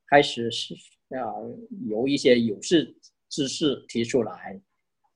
[0.10, 0.74] 开始是
[1.10, 1.24] 啊
[1.88, 2.96] 由一些有识
[3.30, 4.60] 之士提出来，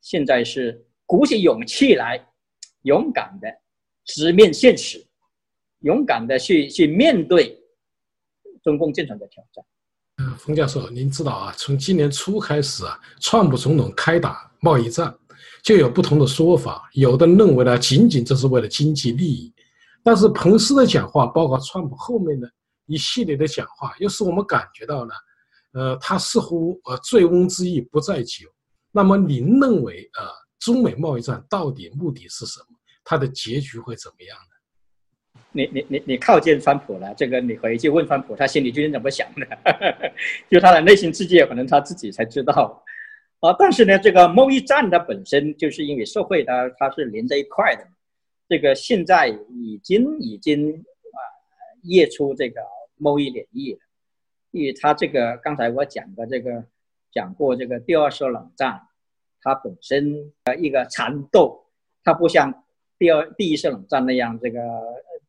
[0.02, 2.26] 现在是鼓起勇气来，
[2.84, 3.48] 勇敢的
[4.06, 5.06] 直面现实，
[5.80, 7.60] 勇敢的去去面对
[8.64, 9.64] 中共政权的挑战。
[10.20, 15.16] 嗯冯教授，您知道啊，从今年初开始啊，川普总统开打贸易战，
[15.62, 16.90] 就有不同的说法。
[16.94, 19.54] 有的认为呢，仅仅这是为了经济利益。
[20.02, 22.52] 但是彭斯的讲话，包括川普后面的
[22.88, 25.14] 一系列的讲话，又使我们感觉到了，
[25.74, 28.50] 呃，他似乎呃醉翁之意不在酒。
[28.92, 30.26] 那么您认为，呃，
[30.60, 32.78] 中美贸易战到底目的是什么？
[33.04, 35.42] 它的结局会怎么样呢？
[35.52, 39.48] 你你你你靠近川普了，这个你回去问川普，他心里究竟怎么想的？
[40.50, 42.84] 就他的内心世界，可能他自己才知道。
[43.40, 47.88] 啊，但是呢，这个贸易战它本身就是因为社会它它是连在一块的，
[48.50, 51.20] 这个现在已经已经啊
[51.84, 52.60] 列出这个
[52.98, 53.80] 贸易联谊了，
[54.52, 56.66] 因为它这个刚才我讲的这个
[57.12, 58.88] 讲过这个第二次冷战，
[59.42, 61.66] 它本身的一个缠斗，
[62.04, 62.64] 它不像
[62.98, 64.62] 第二第一次冷战那样这个。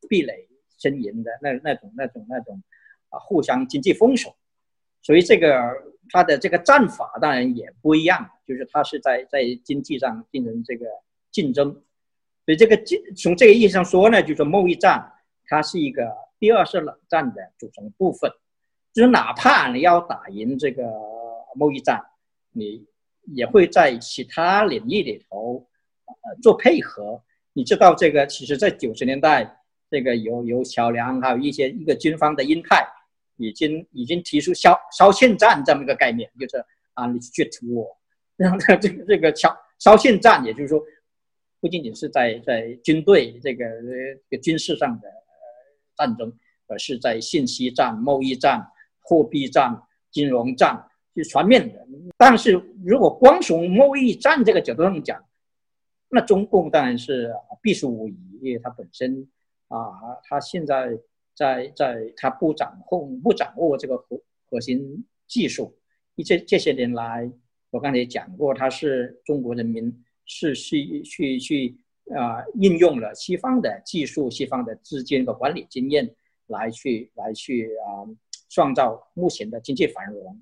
[0.07, 2.63] 壁垒森严的那那种那种那种
[3.09, 4.35] 啊，互相经济封锁，
[5.01, 5.61] 所以这个
[6.09, 10.85] 他的这个战法当然也不一样，就是他是在在经济上进行这个
[11.31, 11.71] 竞争，
[12.45, 15.11] 所以这个竞从这个意义上说呢，就是说贸易战
[15.45, 18.31] 它是一个第二是冷战的组成部分，
[18.93, 20.83] 就是哪怕你要打赢这个
[21.55, 22.01] 贸易战，
[22.51, 22.85] 你
[23.25, 25.67] 也会在其他领域里头
[26.05, 27.21] 呃做配合。
[27.53, 29.55] 你知道这个，其实在九十年代。
[29.91, 32.87] 这个有有桥梁，还有一些一个军方的鹰派，
[33.37, 37.97] 已经已经提出消消线战这么一个概念，就是啊，你去屠我，
[38.35, 40.79] 然后这个这个消消线战，也就是说，
[41.59, 43.65] 不仅仅是在在军队这个
[44.29, 45.09] 这个军事上的
[45.99, 46.33] 战争，
[46.65, 48.65] 而是在信息战、贸易战、
[49.01, 51.85] 货币战、金融战，是全面的。
[52.17, 55.23] 但是如果光从贸易战这个角度上讲，
[56.09, 57.31] 那中共当然是
[57.61, 59.29] 必输无疑，因为它本身。
[59.71, 60.97] 啊，它现在
[61.35, 65.77] 在在，它不掌控、不掌握这个核核心技术。
[66.25, 67.31] 这这些年来，
[67.69, 71.77] 我刚才讲过，他是中国人民是去去去
[72.15, 76.09] 啊，应用了西方的技术、西方的资金和管理经验
[76.47, 78.05] 来去来去啊，
[78.49, 80.41] 创造目前的经济繁荣。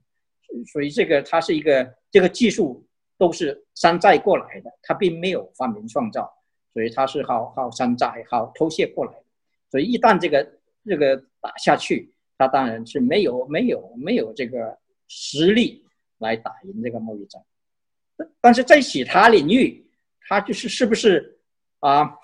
[0.71, 2.86] 所以这个它是一个这个技术
[3.17, 6.34] 都是山寨过来的，它并没有发明创造。
[6.73, 9.23] 所以它是好好山寨、好偷窃过来的，
[9.71, 10.47] 所以一旦这个
[10.86, 14.77] 这个打下去，它当然是没有没有没有这个
[15.08, 15.84] 实力
[16.19, 17.41] 来打赢这个贸易战。
[18.39, 19.84] 但是在其他领域，
[20.21, 21.37] 它就是是不是
[21.88, 22.17] 啊？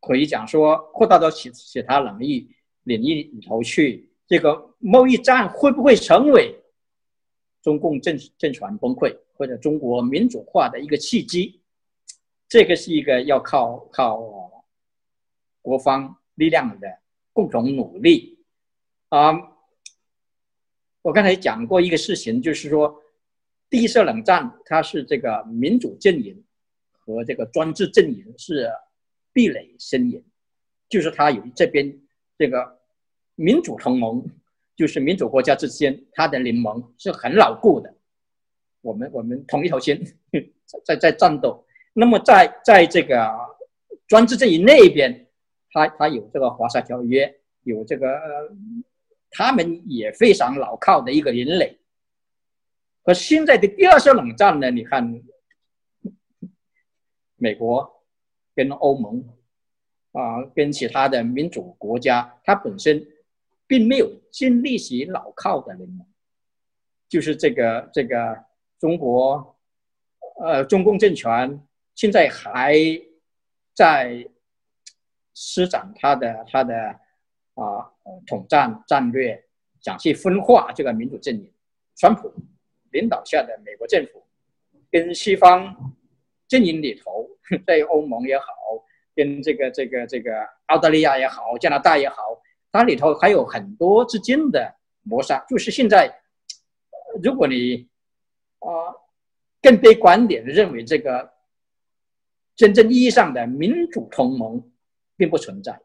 [0.00, 2.48] 可以讲说扩大到其其他领域
[2.84, 6.54] 领域里头去，这个贸易战会不会成为
[7.62, 11.60] 中共政政权崩溃或者中国民主化的一个契机？
[12.48, 14.22] 这个是一个要靠靠
[15.60, 16.98] 国方力量的
[17.32, 18.38] 共同努力
[19.08, 19.32] 啊！
[21.02, 23.02] 我刚才讲过一个事情，就是说，
[23.68, 26.42] 第一次冷战它是这个民主阵营
[27.14, 28.70] 和这个专制阵营是
[29.32, 30.22] 壁垒森严，
[30.90, 31.98] 就是他有这边
[32.36, 32.78] 这个
[33.34, 34.24] 民主同盟，
[34.76, 37.94] 就是民主国家之间他的联盟是很牢固的，
[38.82, 40.04] 我们我们同一条心
[40.84, 41.64] 在在战斗。
[41.94, 43.26] 那么在在这个
[44.06, 45.26] 专制阵营那边，
[45.72, 48.20] 他他有这个华沙条约，有这个
[49.30, 51.78] 他们也非常牢靠的一个人垒。
[53.02, 54.70] 可现在的第二次冷战呢？
[54.70, 55.22] 你看，
[57.38, 58.04] 美国
[58.54, 59.24] 跟欧盟
[60.12, 63.06] 啊，跟其他的民主国家，它本身
[63.66, 66.06] 并没有建立起牢靠的联盟，
[67.08, 68.44] 就是这个这个
[68.78, 69.56] 中国，
[70.40, 71.60] 呃，中共政权。
[71.94, 72.76] 现在还
[73.74, 74.28] 在
[75.34, 76.74] 施展他的他的
[77.54, 77.90] 啊
[78.26, 79.44] 统战战略，
[79.80, 81.52] 想去分化这个民主阵营。
[81.96, 82.32] 川普
[82.92, 84.24] 领导下的美国政府
[84.90, 85.94] 跟西方
[86.48, 87.28] 阵营里头，
[87.66, 88.46] 在欧盟也好，
[89.14, 90.32] 跟这个这个这个
[90.66, 92.16] 澳大利亚也好，加拿大也好，
[92.72, 95.38] 它里头还有很多之间的摩擦。
[95.48, 96.22] 就是现在，
[97.22, 97.86] 如果你
[98.60, 98.96] 啊
[99.60, 101.30] 更悲观点认为这个
[102.56, 104.72] 真正意义上的民主同盟
[105.16, 105.78] 并不存在，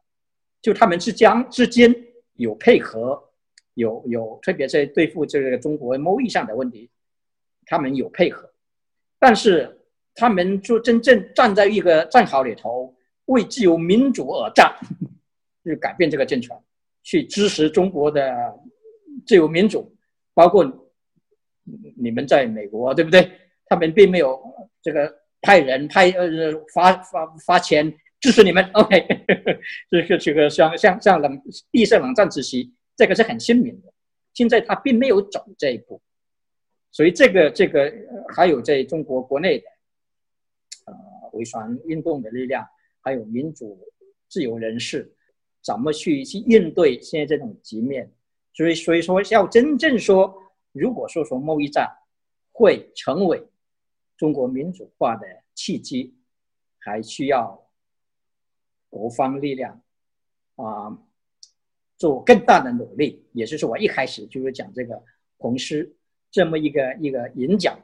[0.62, 1.94] 就他们之间之间
[2.36, 3.32] 有配合，
[3.74, 6.90] 有有，特别在对付这个中国贸易上的问题，
[7.66, 8.50] 他们有配合，
[9.20, 9.82] 但是。
[10.16, 12.94] 他们就真正站在一个战壕里头，
[13.26, 14.72] 为自由民主而战，
[15.64, 16.56] 去改变这个政权，
[17.02, 18.54] 去支持中国的
[19.26, 19.92] 自由民主，
[20.34, 20.64] 包括
[21.98, 23.32] 你们在美国，对不对？
[23.66, 24.40] 他们并没有
[24.84, 28.64] 这个派人派呃发发发钱支持你们。
[28.74, 29.08] OK，
[29.90, 33.92] 这个这个像像像冷闭塞冷战时期，这个是很鲜明的。
[34.36, 36.00] 现在他并没有走这一步，
[36.92, 37.92] 所以这个这个
[38.36, 39.66] 还有在中国国内的。
[41.34, 42.68] 维权运动的力量，
[43.02, 43.78] 还有民主
[44.30, 45.14] 自由人士，
[45.62, 48.12] 怎么去去应对现在这种局面？
[48.54, 50.34] 所以，所以说要真正说，
[50.72, 51.90] 如果说说贸易战
[52.52, 53.46] 会成为
[54.16, 56.16] 中国民主化的契机，
[56.80, 57.68] 还需要
[58.90, 59.82] 国方力量
[60.56, 60.98] 啊
[61.98, 63.26] 做更大的努力。
[63.34, 65.02] 也就是我一开始就是讲这个
[65.38, 65.96] 红师
[66.30, 67.80] 这么一个一个演讲，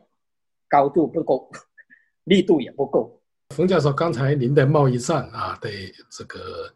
[0.68, 1.52] 高度不够，
[2.26, 3.19] 力度也不够。
[3.56, 6.72] 冯教授，刚才您的贸易战啊，对这个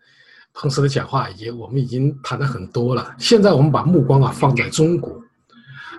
[0.54, 3.16] 彭斯的讲话，已经我们已经谈了很多了。
[3.20, 5.24] 现在我们把目光啊放在中国，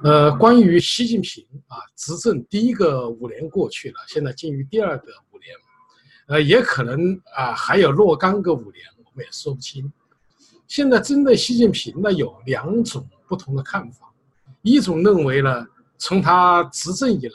[0.03, 5.55] 呃，关于习近平啊执政第一个五年过去了，现在进入第二个五年，
[6.27, 9.91] 呃，也可能啊还有若干个五年，我们也说不清。
[10.67, 14.13] 现在针对习近平呢，有两种不同的看法，
[14.63, 15.67] 一种认为呢，
[15.99, 17.33] 从他执政以来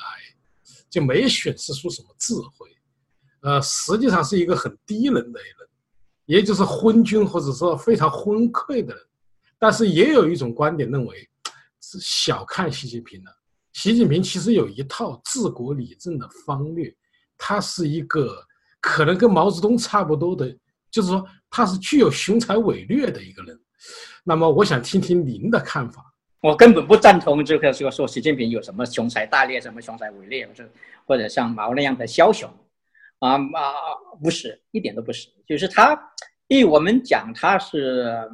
[0.90, 2.70] 就没显示出什么智慧。
[3.42, 5.68] 呃，实际上是一个很低能的人，
[6.26, 9.04] 也就是昏君或者说非常昏聩的人。
[9.58, 11.30] 但是也有一种观点认为，
[11.82, 13.32] 是小看习近平了。
[13.74, 16.94] 习近平其实有一套治国理政的方略，
[17.38, 18.42] 他是一个
[18.82, 20.50] 可能跟毛泽东差不多的，
[20.92, 23.60] 就是说他是具有雄才伟略的一个人。
[24.24, 26.06] 那么我想听听您的看法。
[26.42, 30.70] 我根本不赞同这个说说习近平有什么雄才大略，什么雄才伟略，或者
[31.06, 32.50] 或者像毛那样的枭雄。
[33.20, 33.74] 啊啊，
[34.24, 35.98] 不是，一点都不是，就是他，
[36.48, 38.30] 因为我们讲他是，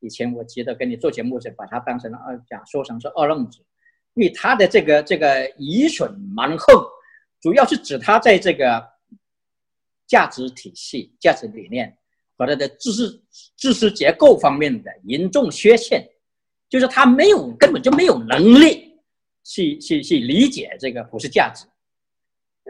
[0.00, 3.58] 以前我记得跟你做节目时，把他当成二讲说成是二愣子，
[4.14, 6.74] 因为他的这个这个愚蠢蛮横，
[7.40, 8.82] 主要是指他在这个
[10.06, 11.96] 价值体系、价值理念
[12.38, 13.22] 和他的知识
[13.56, 16.08] 知识结构方面的严重缺陷，
[16.70, 18.98] 就是他没有根本就没有能力
[19.42, 21.66] 去去去理解这个普世价值。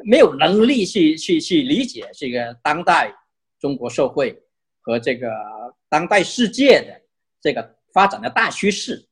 [0.05, 3.11] 没有能力去去去理解这个当代
[3.59, 4.38] 中国社会
[4.81, 5.29] 和这个
[5.88, 7.01] 当代世界的
[7.40, 9.07] 这个发展的大趋势，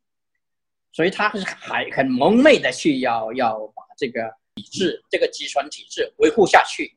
[0.92, 4.22] 所以他是还很蒙昧的去要要把这个
[4.54, 6.94] 体制这个集权体制维护下去，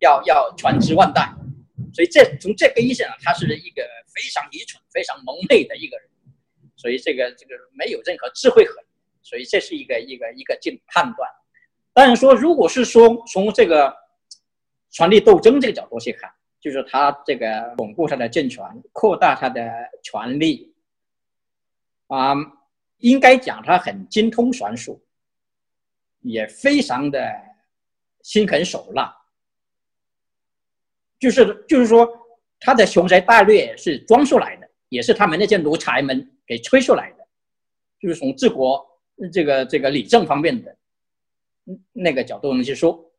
[0.00, 1.32] 要要传之万代，
[1.94, 3.82] 所以这从这个意义上，他是一个
[4.14, 6.08] 非常愚蠢、非常蒙昧的一个人，
[6.76, 8.84] 所以这个这个没有任何智慧可言，
[9.22, 11.30] 所以这是一个一个一个进判断。
[11.98, 13.92] 但是说，如果是说从这个
[14.88, 16.30] 权力斗争这个角度去看，
[16.60, 19.68] 就是他这个巩固他的政权，扩大他的
[20.00, 20.72] 权力，
[22.06, 22.36] 啊，
[22.98, 25.02] 应该讲他很精通权术，
[26.20, 27.20] 也非常的
[28.22, 29.12] 心狠手辣，
[31.18, 32.08] 就是就是说
[32.60, 37.26] 他的雄才大略是装出来的，也是他们那些奴才们给吹出来的，
[37.98, 38.86] 就是从治国
[39.32, 40.72] 这个这个理政方面的。
[41.92, 43.12] 那个角度上去说，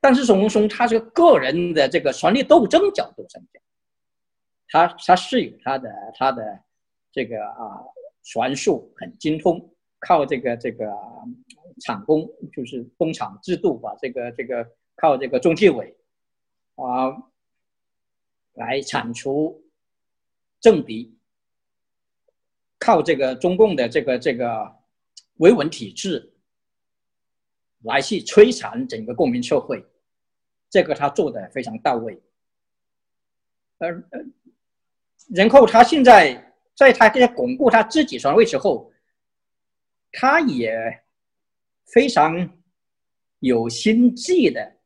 [0.00, 3.62] 但是从从他这个个人的这个权力斗争角度上讲，
[4.68, 6.60] 他他是有他的他的
[7.12, 7.84] 这个啊
[8.22, 10.90] 权术很精通，靠这个这个
[11.82, 15.94] 厂工就是工厂制度吧，这个这个靠这个中纪委
[16.76, 17.14] 啊
[18.54, 19.62] 来铲除
[20.60, 21.14] 政敌，
[22.78, 24.74] 靠这个中共的这个这个
[25.36, 26.29] 维稳体制。
[27.82, 29.82] 来去摧残整个公民社会，
[30.68, 32.20] 这个他做的非常到位。
[33.78, 34.20] 而呃，
[35.34, 38.92] 然后他现在在他在巩固他自己权位之后，
[40.12, 41.02] 他也
[41.86, 42.58] 非常
[43.38, 44.76] 有心计的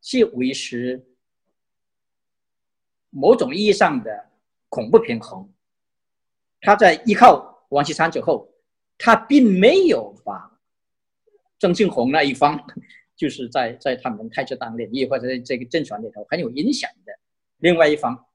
[0.00, 1.06] 去维持
[3.10, 4.30] 某种意义上的
[4.68, 5.48] 恐怖平衡。
[6.60, 8.52] 他在依靠王岐山之后，
[8.98, 10.50] 他并没有把。
[11.64, 12.62] 曾庆红那一方
[13.16, 17.12] 就是在在他们太子党领域或者在这个政权里头很有影响的。
[17.56, 18.26] 另外一方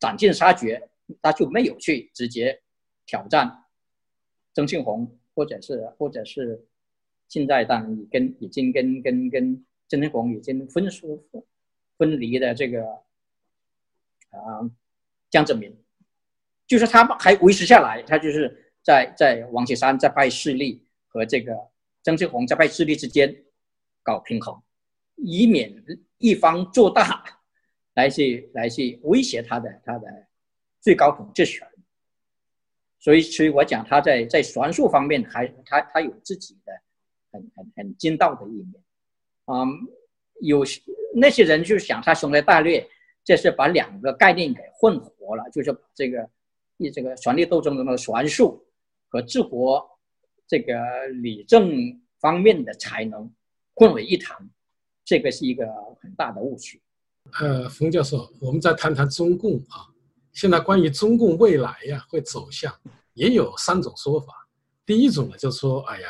[0.00, 0.88] 斩尽杀绝，
[1.20, 2.62] 他就没有去直接
[3.04, 3.64] 挑战
[4.54, 6.64] 曾庆红，或者是或者是
[7.28, 11.22] 现在当然已跟已经跟跟跟曾庆红已经分疏
[11.98, 12.82] 分离的这个
[14.30, 14.70] 啊
[15.28, 15.70] 江泽民，
[16.66, 21.54] 就是他还维持下来，他就是在在王岐山在派势力和这个
[22.04, 23.34] 曾庆红在派势力之间。
[24.06, 24.62] 搞平衡，
[25.16, 25.82] 以免
[26.18, 27.24] 一方做大，
[27.96, 30.06] 来去来去威胁他的他的
[30.78, 31.66] 最高统治权。
[33.00, 36.72] 所以，所以我讲他在在权术方面，还他他有自己的
[37.32, 38.74] 很很很精到的一面。
[39.46, 39.72] 嗯，
[40.42, 40.62] 有
[41.14, 42.86] 那些人就想他雄才大略，
[43.24, 46.28] 这是把两个概念给混合了，就是这个
[46.76, 48.62] 你这个权力斗争中的权术
[49.08, 49.93] 和治国
[50.46, 50.74] 这个
[51.08, 53.32] 理政方面的才能。
[53.76, 54.48] 混为一谈，
[55.04, 55.66] 这个是一个
[56.00, 56.80] 很大的误区。
[57.40, 59.90] 呃，冯教授，我们再谈谈中共啊。
[60.32, 62.72] 现在关于中共未来呀会走向，
[63.14, 64.32] 也有三种说法。
[64.86, 66.08] 第一种呢，就是说，哎呀，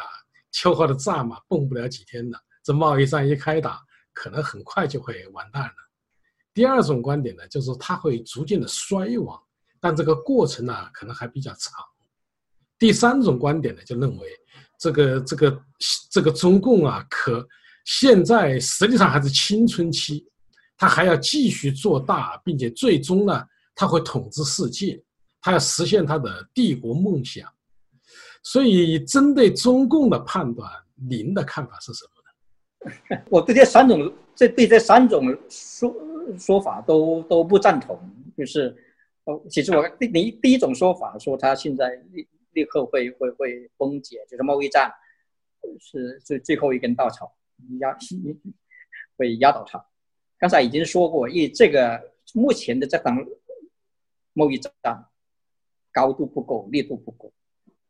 [0.52, 3.82] 秋后的战马蹦不了几天了，这贸易战一开打，
[4.12, 5.74] 可能很快就会完蛋了。
[6.52, 9.42] 第二种观点呢，就是它会逐渐的衰亡，
[9.80, 11.82] 但这个过程呢，可能还比较长。
[12.84, 14.28] 第三种观点呢，就认为。
[14.76, 15.62] 这个这个
[16.10, 17.42] 这个中共啊，可
[17.86, 20.26] 现在实际上还是青春期，
[20.76, 23.42] 他还要继续做大，并且最终呢，
[23.74, 25.02] 他会统治世界，
[25.40, 27.48] 他要实现他的帝国梦想。
[28.42, 30.70] 所以，针对中共的判断，
[31.08, 33.22] 您的看法是什么呢？
[33.30, 35.96] 我对这三种，这对这三种说
[36.38, 37.98] 说法都都不赞同。
[38.36, 38.76] 就是，
[39.24, 41.98] 哦，其实我第第第一种说法说他现在。
[42.54, 44.90] 立刻会会会崩解，就是贸易战
[45.78, 47.36] 是最最后一根稻草，
[47.80, 47.94] 压
[49.16, 49.84] 会压倒它。
[50.38, 53.16] 刚才已经说过，以这个目前的这场
[54.32, 54.72] 贸易战
[55.92, 57.32] 高度不够，力度不够，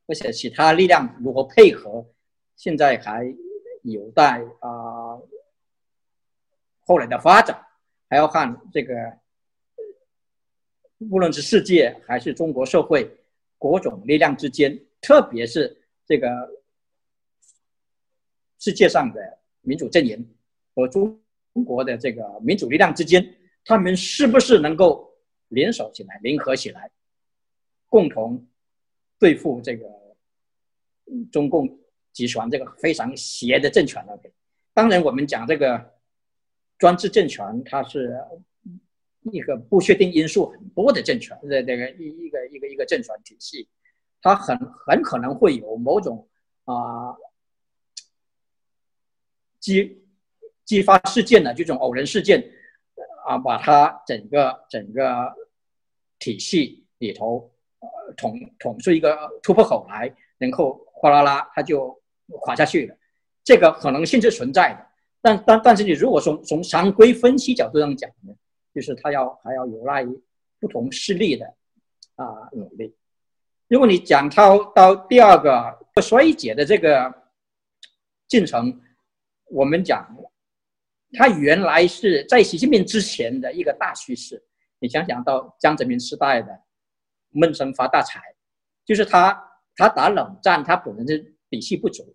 [0.07, 2.07] 而且其他力量如何配合，
[2.57, 3.35] 现在还
[3.83, 5.19] 有待啊
[6.87, 7.67] 后来的发展，
[8.09, 9.19] 还要看这个，
[11.11, 13.21] 无论是世界还是中国社会。
[13.73, 16.29] 各种力量之间，特别是这个
[18.59, 20.23] 世界上的民主阵营
[20.75, 21.19] 和中
[21.65, 23.27] 国的这个民主力量之间，
[23.65, 25.11] 他们是不是能够
[25.49, 26.91] 联手起来、联合起来，
[27.89, 28.47] 共同
[29.19, 29.89] 对付这个
[31.33, 31.67] 中共
[32.13, 34.13] 集团这个非常邪的政权呢？
[34.75, 35.95] 当然，我们讲这个
[36.77, 38.15] 专制政权，它是。
[39.33, 43.67] 一个不确定因素很多的政权，这这个一一个一个一个政权体系，
[44.21, 44.55] 它很
[44.87, 46.29] 很可能会有某种
[46.65, 47.17] 啊
[49.59, 50.03] 激
[50.65, 52.45] 激发事件的这种偶然事件
[53.27, 55.35] 啊，把它整个整个
[56.19, 57.51] 体系里头
[57.81, 61.99] 呃捅捅出一个突破口来，然后哗啦啦它就
[62.41, 62.97] 垮下去了，
[63.43, 64.87] 这个可能性是存在的。
[65.23, 68.35] 但但但是你如果从从常规分析角度上讲呢？
[68.75, 70.23] 就是他要还要有赖于
[70.59, 71.47] 不同势力的
[72.17, 72.95] 啊努力。
[73.69, 77.13] 如果你讲到到第二个衰竭的这个
[78.29, 78.81] 进程，
[79.51, 80.15] 我们讲，
[81.13, 84.43] 它原来是在习近平之前的一个大趋势。
[84.81, 86.61] 你想想到江泽民时代的
[87.31, 88.21] 闷声发大财，
[88.85, 92.15] 就是他他打冷战，他本身是底气不足，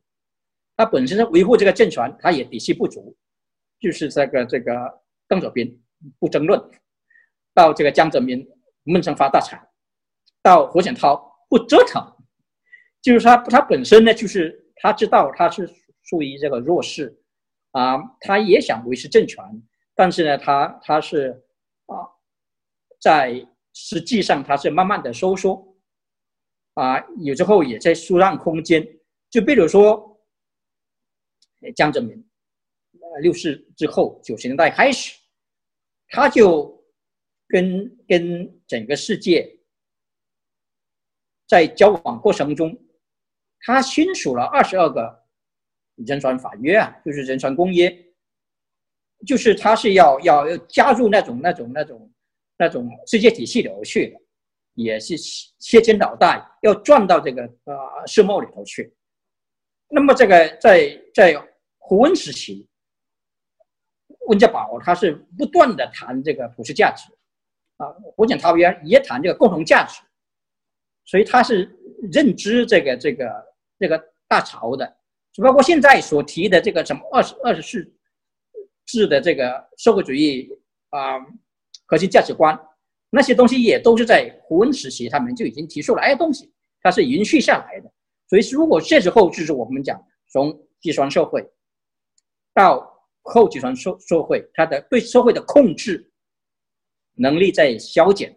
[0.75, 3.15] 他本身是维护这个政权，他也底气不足，
[3.79, 5.81] 就是这个这个邓小平。
[6.17, 6.59] 不争论，
[7.53, 8.47] 到这个江泽民
[8.83, 9.61] 闷声发大财，
[10.41, 12.01] 到胡锦涛不折腾，
[13.01, 15.69] 就是他他本身呢，就是他知道他是
[16.03, 17.21] 属于这个弱势，
[17.71, 19.43] 啊，他也想维持政权，
[19.93, 21.43] 但是呢，他他是
[21.87, 22.07] 啊，
[23.01, 25.77] 在实际上他是慢慢的收缩，
[26.75, 28.87] 啊，有时候也在输让空间，
[29.29, 30.17] 就比如说
[31.75, 32.25] 江泽民，
[33.21, 35.18] 六四之后九十年代开始。
[36.09, 36.83] 他就
[37.47, 39.59] 跟跟整个世界
[41.47, 42.75] 在交往过程中，
[43.61, 45.23] 他签署了二十二个
[45.95, 47.89] 人权法约啊，就是人权公约，
[49.25, 52.13] 就是他是要要要加入那种那种那种
[52.57, 54.19] 那种世界体系里头去的，
[54.75, 55.15] 也是
[55.59, 57.75] 切肩导带，要转到这个呃
[58.07, 58.95] 世贸里头去。
[59.89, 61.35] 那么这个在在
[61.77, 62.68] 胡温时期。
[64.29, 67.11] 温家宝他是不断的谈这个普世价值，
[67.77, 70.01] 啊，胡锦涛也也谈这个共同价值，
[71.05, 71.67] 所以他是
[72.11, 73.45] 认知这个这个
[73.79, 74.85] 这个大潮的，
[75.33, 77.91] 只不过现在所提的这个什么二十二十四
[78.85, 80.47] 制的这个社会主义
[80.89, 81.19] 啊
[81.87, 82.57] 核心价值观，
[83.09, 87.91] 那些东西也都是在胡温时期他们就已经提出来的东西，它是延续下来的。
[88.27, 91.43] 所以如果这时候就是我们讲从计算社会
[92.53, 92.98] 到
[93.29, 96.11] 后集团社社会，它的对社会的控制
[97.13, 98.35] 能力在消减，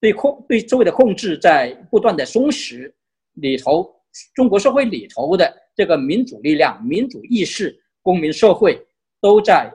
[0.00, 2.92] 对控对社会的控制在不断的松弛
[3.34, 4.02] 里头，
[4.34, 8.80] 中国社会里头的这个民主力量、民主意识、公民社会
[9.20, 9.72] 都在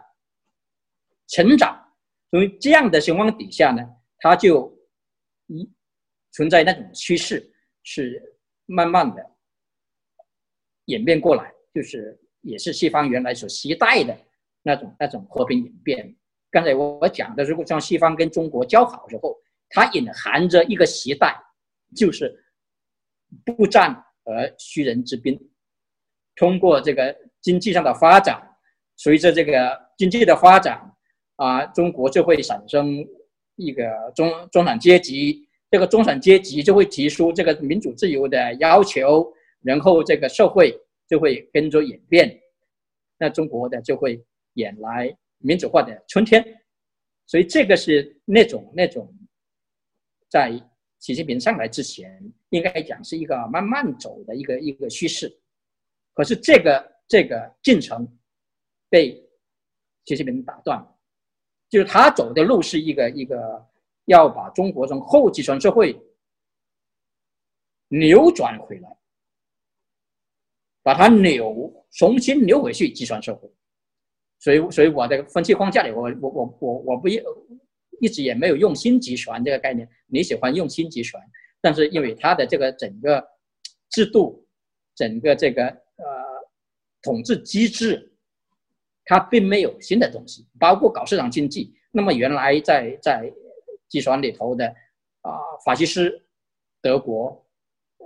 [1.28, 1.80] 成长。
[2.32, 3.84] 所以这样的情况底下呢，
[4.18, 4.76] 它就
[5.48, 5.70] 一
[6.32, 7.54] 存在那种趋势，
[7.84, 8.22] 是
[8.66, 9.24] 慢慢的
[10.86, 14.18] 演变过来，就是也是西方原来所期待的
[14.64, 16.16] 那种那种和平演变。
[16.50, 19.38] 刚才我我讲的，如果像西方跟中国交好之后，
[19.70, 21.36] 它隐含着一个时代，
[21.96, 22.44] 就是
[23.46, 25.40] 不战而屈人之兵。
[26.36, 28.42] 通过这个经济上的发展，
[28.96, 30.90] 随着这个经济的发展。
[31.38, 33.04] 啊，中国就会产生
[33.56, 33.84] 一个
[34.16, 39.34] 中中产阶级，这个中产阶级就会提出这个民主自由的要求，
[39.64, 42.40] 然后这个社会就会跟着演变，
[43.18, 46.44] 那中国的就会演来民主化的春天。
[47.26, 49.12] 所以这个是那种那种，
[50.30, 50.52] 在
[51.00, 55.34] 习近平上来之前，应该讲是一个慢慢走的一个一个趋势。
[56.14, 58.08] 可是这个这个进程
[58.90, 59.16] 被
[60.06, 60.90] 习近平打断了。
[61.70, 63.68] 就是他走的路是一个一个
[64.06, 66.00] 要把中国从后计算社会
[67.88, 68.98] 扭转回来，
[70.84, 73.52] 把它扭重新扭回去计算社会。
[74.44, 77.22] 所以，所以我的分析框架里，我我我我我不一
[78.02, 79.88] 一直也没有用新集权这个概念。
[80.08, 81.18] 你喜欢用新集权，
[81.62, 83.26] 但是因为它的这个整个
[83.90, 84.46] 制度、
[84.96, 86.06] 整个这个呃
[87.02, 88.10] 统治机制。
[89.06, 91.76] 它并没有新的东西，包括搞市场经济。
[91.92, 93.30] 那么原来在在
[93.90, 94.66] 集权里头的
[95.20, 95.32] 啊，
[95.66, 96.10] 法西斯、
[96.82, 97.46] 德国、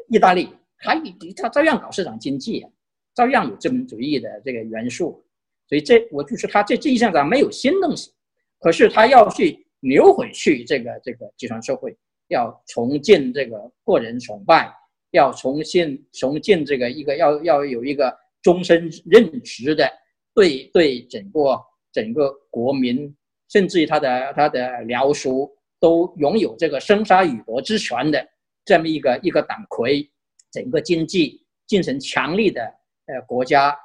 [0.09, 0.99] 意大利，它
[1.35, 2.65] 它照样搞市场经济，
[3.13, 5.23] 照样有资本主义的这个元素。
[5.67, 8.11] 所以这我就是他这这一项上没有新东西，
[8.59, 11.95] 可是他要去扭回去这个这个计算社会，
[12.29, 14.73] 要重建这个个人崇拜，
[15.11, 19.89] 要重新重建这个一个要要有一个终身任职的。
[20.33, 21.59] 对对，整个
[21.91, 23.15] 整个国民，
[23.49, 28.23] 甚至于他的他的僚属，都拥有这个生杀予夺之权的
[28.63, 30.07] 这么一个一个党魁，
[30.51, 32.61] 整个经济进行强力的
[33.07, 33.75] 呃国家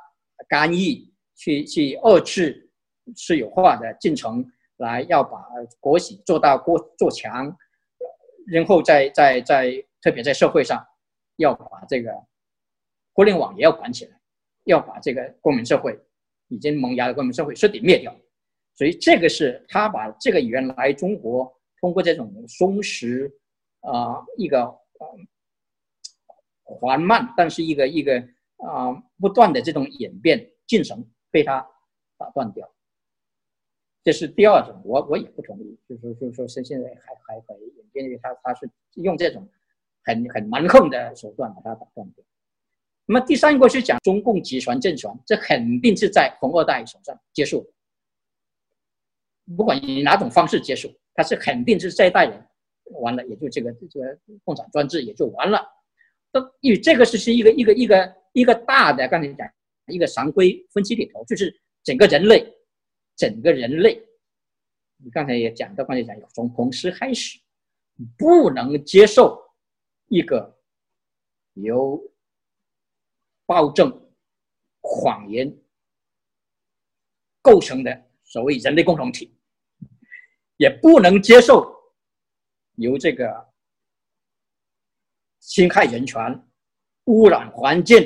[0.47, 1.03] 干预，
[1.43, 2.71] 去去遏制
[3.17, 5.45] 私有化的进程，来要把
[5.81, 7.57] 国企做到过做强，
[8.47, 10.87] 然后在在在特别在社会上，
[11.37, 12.13] 要把这个
[13.13, 14.21] 互联网也要管起来，
[14.65, 15.99] 要把这个公民社会。
[16.49, 18.15] 已经萌芽的公民社会彻底灭掉，
[18.75, 23.27] 所以这个是他把这个原来中国通过这种松弛
[23.81, 24.71] 啊一个
[26.63, 28.19] 缓慢，但是一个一个
[28.59, 31.03] 啊不断的这种演变进程
[31.33, 31.67] 被他
[32.17, 32.71] 打断掉，
[34.05, 39.49] 这是第二种，我我也不同意，就是就是说是现在还还可以，因为他他是用这种
[40.05, 42.25] 很很蛮横的手段把它打断掉。
[43.07, 47.69] 那么第三个是讲中共集权政权，这肯定是在红二代手上结束。
[49.57, 52.47] 不管以哪种方式结束，他是肯定是这一代人
[53.01, 55.67] 完了，也就这个这个共产专制也就完了。
[56.31, 59.47] 都因为这个是是一个一个一个一个大的，刚才讲
[59.87, 62.47] 一个常规分析里头，就是整个人类，
[63.17, 64.03] 整个人类，
[64.97, 67.41] 你刚才也讲到，刚才讲从同时开始，
[68.17, 69.43] 不能接受
[70.09, 70.59] 一个
[71.55, 72.01] 由。
[73.45, 74.11] 暴政、
[74.81, 75.55] 谎言
[77.43, 79.37] 构成的所谓人类共同体，
[80.57, 81.71] 也不能接受
[82.77, 83.53] 由这个
[85.41, 86.49] 侵害人权、
[87.07, 87.99] 污染环境、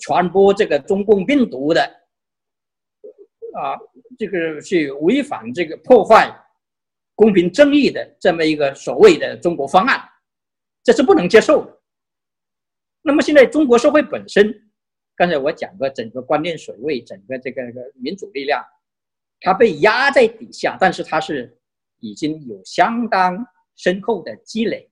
[0.00, 1.82] 传播这个中共病毒的
[3.54, 3.76] 啊，
[4.18, 6.34] 这个去违反这个破坏
[7.14, 10.02] 公平正义的这么一个所谓的中国方案，
[10.82, 11.80] 这是不能接受的。
[13.02, 14.70] 那么现在中国社会本身，
[15.16, 18.64] 刚才我讲过，整个观念水位，整个这个这个民主力量，
[19.40, 21.60] 它被压在底下，但是它是
[21.98, 24.90] 已经有相当深厚的积累，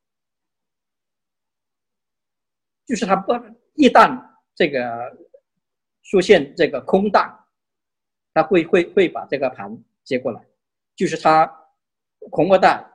[2.85, 3.33] 就是它不
[3.75, 4.30] 一旦
[4.61, 5.17] 这个
[6.03, 7.35] 出现这个空档，
[8.35, 10.47] 它会会会把这个盘接过来，
[10.95, 11.51] 就是它
[12.31, 12.87] 红二代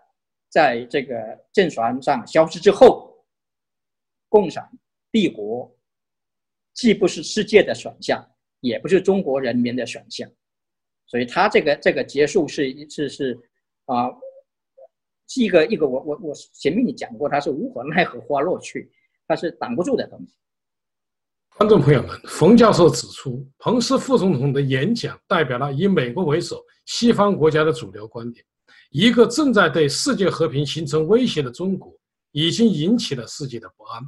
[0.47, 1.15] 在这个
[1.51, 3.25] 政权上消失之后，
[4.29, 4.69] 共产。
[5.11, 5.75] 帝国
[6.73, 8.23] 既不是世界的选项，
[8.59, 10.29] 也不是中国人民的选项，
[11.07, 13.35] 所以他这个这个结束是一次是
[13.85, 14.11] 啊，
[15.25, 18.91] 是一个一个我我我前面你讲过，他是无可奈何花落去，
[19.27, 20.35] 他是挡不住的东西。
[21.57, 28.45] 观众朋友们，冯教授指出，彭斯副总统的演讲代表了以美国为首西方国家的主流观点。
[28.91, 31.97] 一个正在对世界和平形成威胁的中国，
[32.33, 34.03] 已经引起了世界的不安。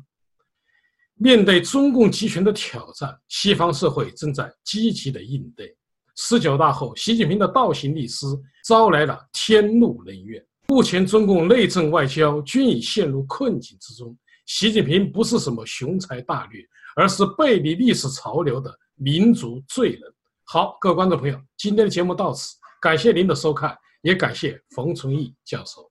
[1.13, 5.73] 面对中共集权的挑战，西方社会正在积极的应对。
[6.17, 8.25] 十九大后，习近平的倒行逆施
[8.65, 10.45] 招来了天怒人怨。
[10.67, 14.13] 目前，中共内政外交均已陷入困境之中。
[14.45, 16.61] 习近平不是什么雄才大略。
[16.97, 20.01] 而是背离历史潮流的民族罪人。
[20.45, 25.86] 好，各位观众朋友，今天的节目到此，感谢您的收看，也感谢冯崇义教授。